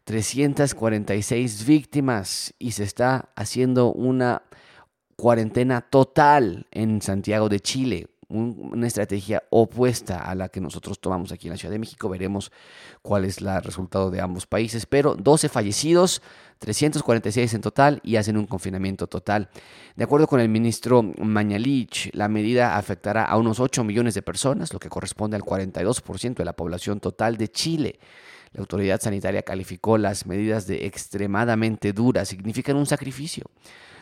346 0.04 1.66
víctimas 1.66 2.54
y 2.60 2.70
se 2.70 2.84
está 2.84 3.30
haciendo 3.34 3.92
una 3.92 4.42
cuarentena 5.16 5.80
total 5.80 6.68
en 6.70 7.02
Santiago 7.02 7.48
de 7.48 7.58
Chile 7.58 8.06
una 8.28 8.86
estrategia 8.86 9.44
opuesta 9.50 10.22
a 10.22 10.34
la 10.34 10.48
que 10.48 10.60
nosotros 10.60 10.98
tomamos 11.00 11.32
aquí 11.32 11.46
en 11.46 11.52
la 11.52 11.56
Ciudad 11.56 11.72
de 11.72 11.78
México. 11.78 12.08
Veremos 12.08 12.50
cuál 13.02 13.24
es 13.24 13.38
el 13.38 13.62
resultado 13.62 14.10
de 14.10 14.20
ambos 14.20 14.46
países. 14.46 14.86
Pero 14.86 15.14
12 15.14 15.48
fallecidos, 15.48 16.22
346 16.58 17.54
en 17.54 17.60
total 17.60 18.00
y 18.02 18.16
hacen 18.16 18.36
un 18.36 18.46
confinamiento 18.46 19.06
total. 19.06 19.48
De 19.94 20.04
acuerdo 20.04 20.26
con 20.26 20.40
el 20.40 20.48
ministro 20.48 21.02
Mañalich, 21.02 22.10
la 22.14 22.28
medida 22.28 22.76
afectará 22.76 23.24
a 23.24 23.36
unos 23.36 23.60
8 23.60 23.84
millones 23.84 24.14
de 24.14 24.22
personas, 24.22 24.72
lo 24.72 24.80
que 24.80 24.88
corresponde 24.88 25.36
al 25.36 25.42
42% 25.42 26.34
de 26.34 26.44
la 26.44 26.54
población 26.54 27.00
total 27.00 27.36
de 27.36 27.48
Chile. 27.48 28.00
La 28.52 28.60
autoridad 28.60 29.00
sanitaria 29.00 29.42
calificó 29.42 29.98
las 29.98 30.26
medidas 30.26 30.66
de 30.66 30.86
extremadamente 30.86 31.92
duras, 31.92 32.28
significan 32.28 32.76
un 32.76 32.86
sacrificio 32.86 33.44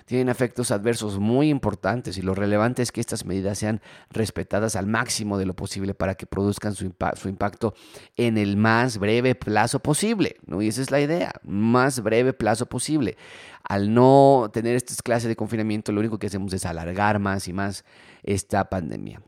tienen 0.04 0.28
efectos 0.28 0.70
adversos 0.70 1.18
muy 1.18 1.48
importantes 1.48 2.18
y 2.18 2.22
lo 2.22 2.34
relevante 2.34 2.82
es 2.82 2.92
que 2.92 3.00
estas 3.00 3.24
medidas 3.24 3.58
sean 3.58 3.80
respetadas 4.10 4.76
al 4.76 4.86
máximo 4.86 5.38
de 5.38 5.46
lo 5.46 5.54
posible 5.54 5.94
para 5.94 6.14
que 6.14 6.26
produzcan 6.26 6.74
su, 6.74 6.92
su 7.14 7.28
impacto 7.28 7.74
en 8.16 8.36
el 8.38 8.56
más 8.56 8.98
breve 8.98 9.34
plazo 9.34 9.80
posible. 9.80 10.36
¿no? 10.46 10.62
Y 10.62 10.68
esa 10.68 10.82
es 10.82 10.90
la 10.90 11.00
idea, 11.00 11.32
más 11.42 12.02
breve 12.02 12.32
plazo 12.32 12.66
posible. 12.66 13.16
Al 13.62 13.94
no 13.94 14.50
tener 14.52 14.76
estas 14.76 15.02
clases 15.02 15.28
de 15.28 15.36
confinamiento, 15.36 15.92
lo 15.92 16.00
único 16.00 16.18
que 16.18 16.26
hacemos 16.26 16.52
es 16.52 16.66
alargar 16.66 17.18
más 17.18 17.48
y 17.48 17.52
más 17.52 17.84
esta 18.22 18.68
pandemia. 18.68 19.22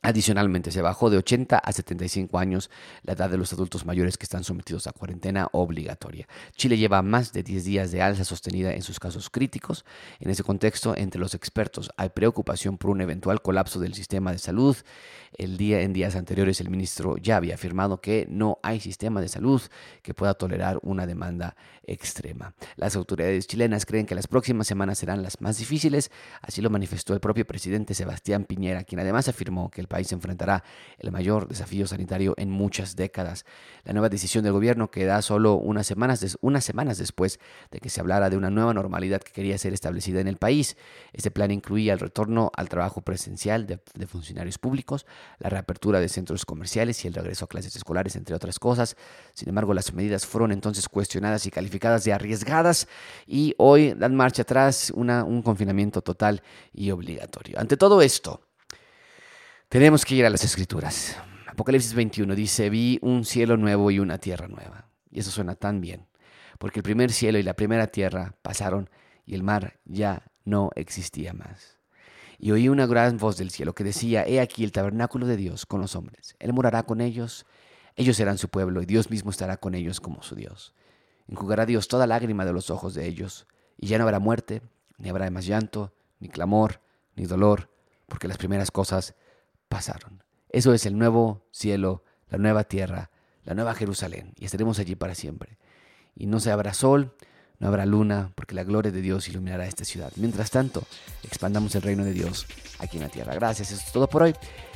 Adicionalmente, 0.00 0.70
se 0.70 0.80
bajó 0.80 1.10
de 1.10 1.18
80 1.18 1.58
a 1.58 1.72
75 1.72 2.38
años 2.38 2.70
la 3.02 3.14
edad 3.14 3.28
de 3.28 3.36
los 3.36 3.52
adultos 3.52 3.84
mayores 3.84 4.16
que 4.16 4.24
están 4.24 4.44
sometidos 4.44 4.86
a 4.86 4.92
cuarentena 4.92 5.48
obligatoria. 5.50 6.28
Chile 6.54 6.78
lleva 6.78 7.02
más 7.02 7.32
de 7.32 7.42
10 7.42 7.64
días 7.64 7.90
de 7.90 8.00
alza 8.00 8.24
sostenida 8.24 8.72
en 8.72 8.82
sus 8.82 9.00
casos 9.00 9.28
críticos. 9.28 9.84
En 10.20 10.30
ese 10.30 10.44
contexto, 10.44 10.96
entre 10.96 11.20
los 11.20 11.34
expertos 11.34 11.90
hay 11.96 12.10
preocupación 12.10 12.78
por 12.78 12.90
un 12.90 13.00
eventual 13.00 13.42
colapso 13.42 13.80
del 13.80 13.94
sistema 13.94 14.30
de 14.30 14.38
salud. 14.38 14.76
El 15.36 15.56
día 15.56 15.80
en 15.80 15.92
días 15.92 16.14
anteriores 16.14 16.60
el 16.60 16.70
ministro 16.70 17.16
ya 17.16 17.36
había 17.36 17.56
afirmado 17.56 18.00
que 18.00 18.24
no 18.30 18.60
hay 18.62 18.78
sistema 18.78 19.20
de 19.20 19.28
salud 19.28 19.60
que 20.02 20.14
pueda 20.14 20.34
tolerar 20.34 20.78
una 20.82 21.06
demanda 21.06 21.56
extrema. 21.82 22.54
Las 22.76 22.94
autoridades 22.94 23.46
chilenas 23.46 23.84
creen 23.84 24.06
que 24.06 24.14
las 24.14 24.28
próximas 24.28 24.68
semanas 24.68 24.98
serán 24.98 25.22
las 25.22 25.40
más 25.40 25.58
difíciles, 25.58 26.10
así 26.40 26.60
lo 26.60 26.70
manifestó 26.70 27.14
el 27.14 27.20
propio 27.20 27.46
presidente 27.46 27.94
Sebastián 27.94 28.44
Piñera, 28.44 28.84
quien 28.84 29.00
además 29.00 29.28
afirmó 29.28 29.70
que 29.70 29.80
el 29.80 29.87
país 29.88 30.12
enfrentará 30.12 30.62
el 30.98 31.10
mayor 31.10 31.48
desafío 31.48 31.86
sanitario 31.86 32.34
en 32.36 32.50
muchas 32.50 32.94
décadas. 32.94 33.44
La 33.84 33.92
nueva 33.92 34.08
decisión 34.08 34.44
del 34.44 34.52
gobierno 34.52 34.90
que 34.90 35.04
da 35.04 35.22
solo 35.22 35.54
unas 35.54 35.86
semanas, 35.86 36.38
unas 36.40 36.64
semanas 36.64 36.98
después 36.98 37.40
de 37.70 37.80
que 37.80 37.90
se 37.90 38.00
hablara 38.00 38.30
de 38.30 38.36
una 38.36 38.50
nueva 38.50 38.74
normalidad 38.74 39.20
que 39.20 39.32
quería 39.32 39.58
ser 39.58 39.72
establecida 39.72 40.20
en 40.20 40.28
el 40.28 40.36
país. 40.36 40.76
Este 41.12 41.30
plan 41.30 41.50
incluía 41.50 41.92
el 41.92 41.98
retorno 41.98 42.50
al 42.54 42.68
trabajo 42.68 43.00
presencial 43.00 43.66
de, 43.66 43.80
de 43.94 44.06
funcionarios 44.06 44.58
públicos, 44.58 45.06
la 45.38 45.48
reapertura 45.48 46.00
de 46.00 46.08
centros 46.08 46.44
comerciales 46.44 47.04
y 47.04 47.08
el 47.08 47.14
regreso 47.14 47.46
a 47.46 47.48
clases 47.48 47.74
escolares, 47.74 48.16
entre 48.16 48.34
otras 48.34 48.58
cosas. 48.58 48.96
Sin 49.34 49.48
embargo, 49.48 49.74
las 49.74 49.92
medidas 49.92 50.26
fueron 50.26 50.52
entonces 50.52 50.88
cuestionadas 50.88 51.46
y 51.46 51.50
calificadas 51.50 52.04
de 52.04 52.12
arriesgadas 52.12 52.88
y 53.26 53.54
hoy 53.58 53.94
dan 53.94 54.14
marcha 54.14 54.42
atrás 54.42 54.92
una, 54.94 55.24
un 55.24 55.42
confinamiento 55.42 56.02
total 56.02 56.42
y 56.72 56.90
obligatorio. 56.90 57.58
Ante 57.58 57.76
todo 57.76 58.02
esto, 58.02 58.47
tenemos 59.68 60.06
que 60.06 60.14
ir 60.14 60.24
a 60.24 60.30
las 60.30 60.44
escrituras. 60.44 61.16
Apocalipsis 61.46 61.92
21 61.92 62.34
dice, 62.34 62.70
vi 62.70 62.98
un 63.02 63.26
cielo 63.26 63.58
nuevo 63.58 63.90
y 63.90 63.98
una 63.98 64.16
tierra 64.16 64.48
nueva. 64.48 64.88
Y 65.10 65.20
eso 65.20 65.30
suena 65.30 65.56
tan 65.56 65.82
bien, 65.82 66.06
porque 66.58 66.78
el 66.78 66.82
primer 66.82 67.12
cielo 67.12 67.38
y 67.38 67.42
la 67.42 67.54
primera 67.54 67.86
tierra 67.86 68.34
pasaron 68.40 68.88
y 69.26 69.34
el 69.34 69.42
mar 69.42 69.78
ya 69.84 70.22
no 70.44 70.70
existía 70.74 71.34
más. 71.34 71.78
Y 72.38 72.52
oí 72.52 72.68
una 72.68 72.86
gran 72.86 73.18
voz 73.18 73.36
del 73.36 73.50
cielo 73.50 73.74
que 73.74 73.84
decía, 73.84 74.24
He 74.26 74.40
aquí 74.40 74.64
el 74.64 74.72
tabernáculo 74.72 75.26
de 75.26 75.36
Dios 75.36 75.66
con 75.66 75.80
los 75.82 75.96
hombres. 75.96 76.34
Él 76.38 76.52
morará 76.54 76.84
con 76.84 77.02
ellos, 77.02 77.44
ellos 77.96 78.16
serán 78.16 78.38
su 78.38 78.48
pueblo, 78.48 78.80
y 78.80 78.86
Dios 78.86 79.10
mismo 79.10 79.30
estará 79.30 79.58
con 79.58 79.74
ellos 79.74 80.00
como 80.00 80.22
su 80.22 80.34
Dios. 80.34 80.74
Enjugará 81.26 81.66
Dios 81.66 81.88
toda 81.88 82.06
lágrima 82.06 82.46
de 82.46 82.54
los 82.54 82.70
ojos 82.70 82.94
de 82.94 83.06
ellos, 83.06 83.46
y 83.76 83.88
ya 83.88 83.98
no 83.98 84.04
habrá 84.04 84.18
muerte, 84.18 84.62
ni 84.96 85.10
habrá 85.10 85.28
más 85.30 85.44
llanto, 85.44 85.92
ni 86.20 86.28
clamor, 86.28 86.80
ni 87.16 87.26
dolor, 87.26 87.70
porque 88.06 88.28
las 88.28 88.38
primeras 88.38 88.70
cosas 88.70 89.14
pasaron. 89.68 90.22
Eso 90.50 90.72
es 90.72 90.86
el 90.86 90.98
nuevo 90.98 91.46
cielo, 91.50 92.04
la 92.30 92.38
nueva 92.38 92.64
tierra, 92.64 93.10
la 93.44 93.54
nueva 93.54 93.74
Jerusalén, 93.74 94.34
y 94.38 94.44
estaremos 94.44 94.78
allí 94.78 94.94
para 94.94 95.14
siempre. 95.14 95.58
Y 96.14 96.26
no 96.26 96.40
se 96.40 96.50
habrá 96.50 96.74
sol, 96.74 97.14
no 97.58 97.68
habrá 97.68 97.86
luna, 97.86 98.32
porque 98.34 98.54
la 98.54 98.64
gloria 98.64 98.92
de 98.92 99.00
Dios 99.00 99.28
iluminará 99.28 99.66
esta 99.66 99.84
ciudad. 99.84 100.12
Mientras 100.16 100.50
tanto, 100.50 100.84
expandamos 101.24 101.74
el 101.74 101.82
reino 101.82 102.04
de 102.04 102.12
Dios 102.12 102.46
aquí 102.78 102.96
en 102.96 103.04
la 103.04 103.08
tierra. 103.08 103.34
Gracias, 103.34 103.72
eso 103.72 103.82
es 103.84 103.92
todo 103.92 104.08
por 104.08 104.22
hoy. 104.22 104.34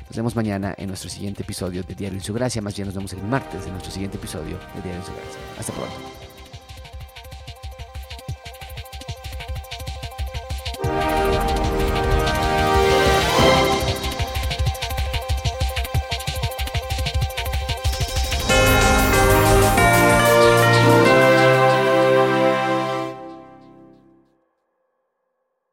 Nos 0.09 0.17
vemos 0.17 0.37
mañana 0.37 0.75
en 0.77 0.89
nuestro 0.89 1.09
siguiente 1.09 1.43
episodio 1.43 1.83
de 1.85 1.95
Diario 1.95 2.19
en 2.19 2.25
su 2.25 2.35
Gracia. 2.35 2.61
Más 2.61 2.77
bien 2.77 2.87
nos 2.87 2.95
vemos 2.95 3.13
el 3.13 3.23
martes 3.23 3.65
en 3.65 3.73
nuestro 3.73 3.91
siguiente 3.93 4.19
episodio 4.19 4.59
de 4.75 4.83
Diario 4.83 5.01
en 5.01 5.07
su 5.07 5.13
Gracia. 5.13 5.41
Hasta 5.59 5.73
pronto. 5.73 6.32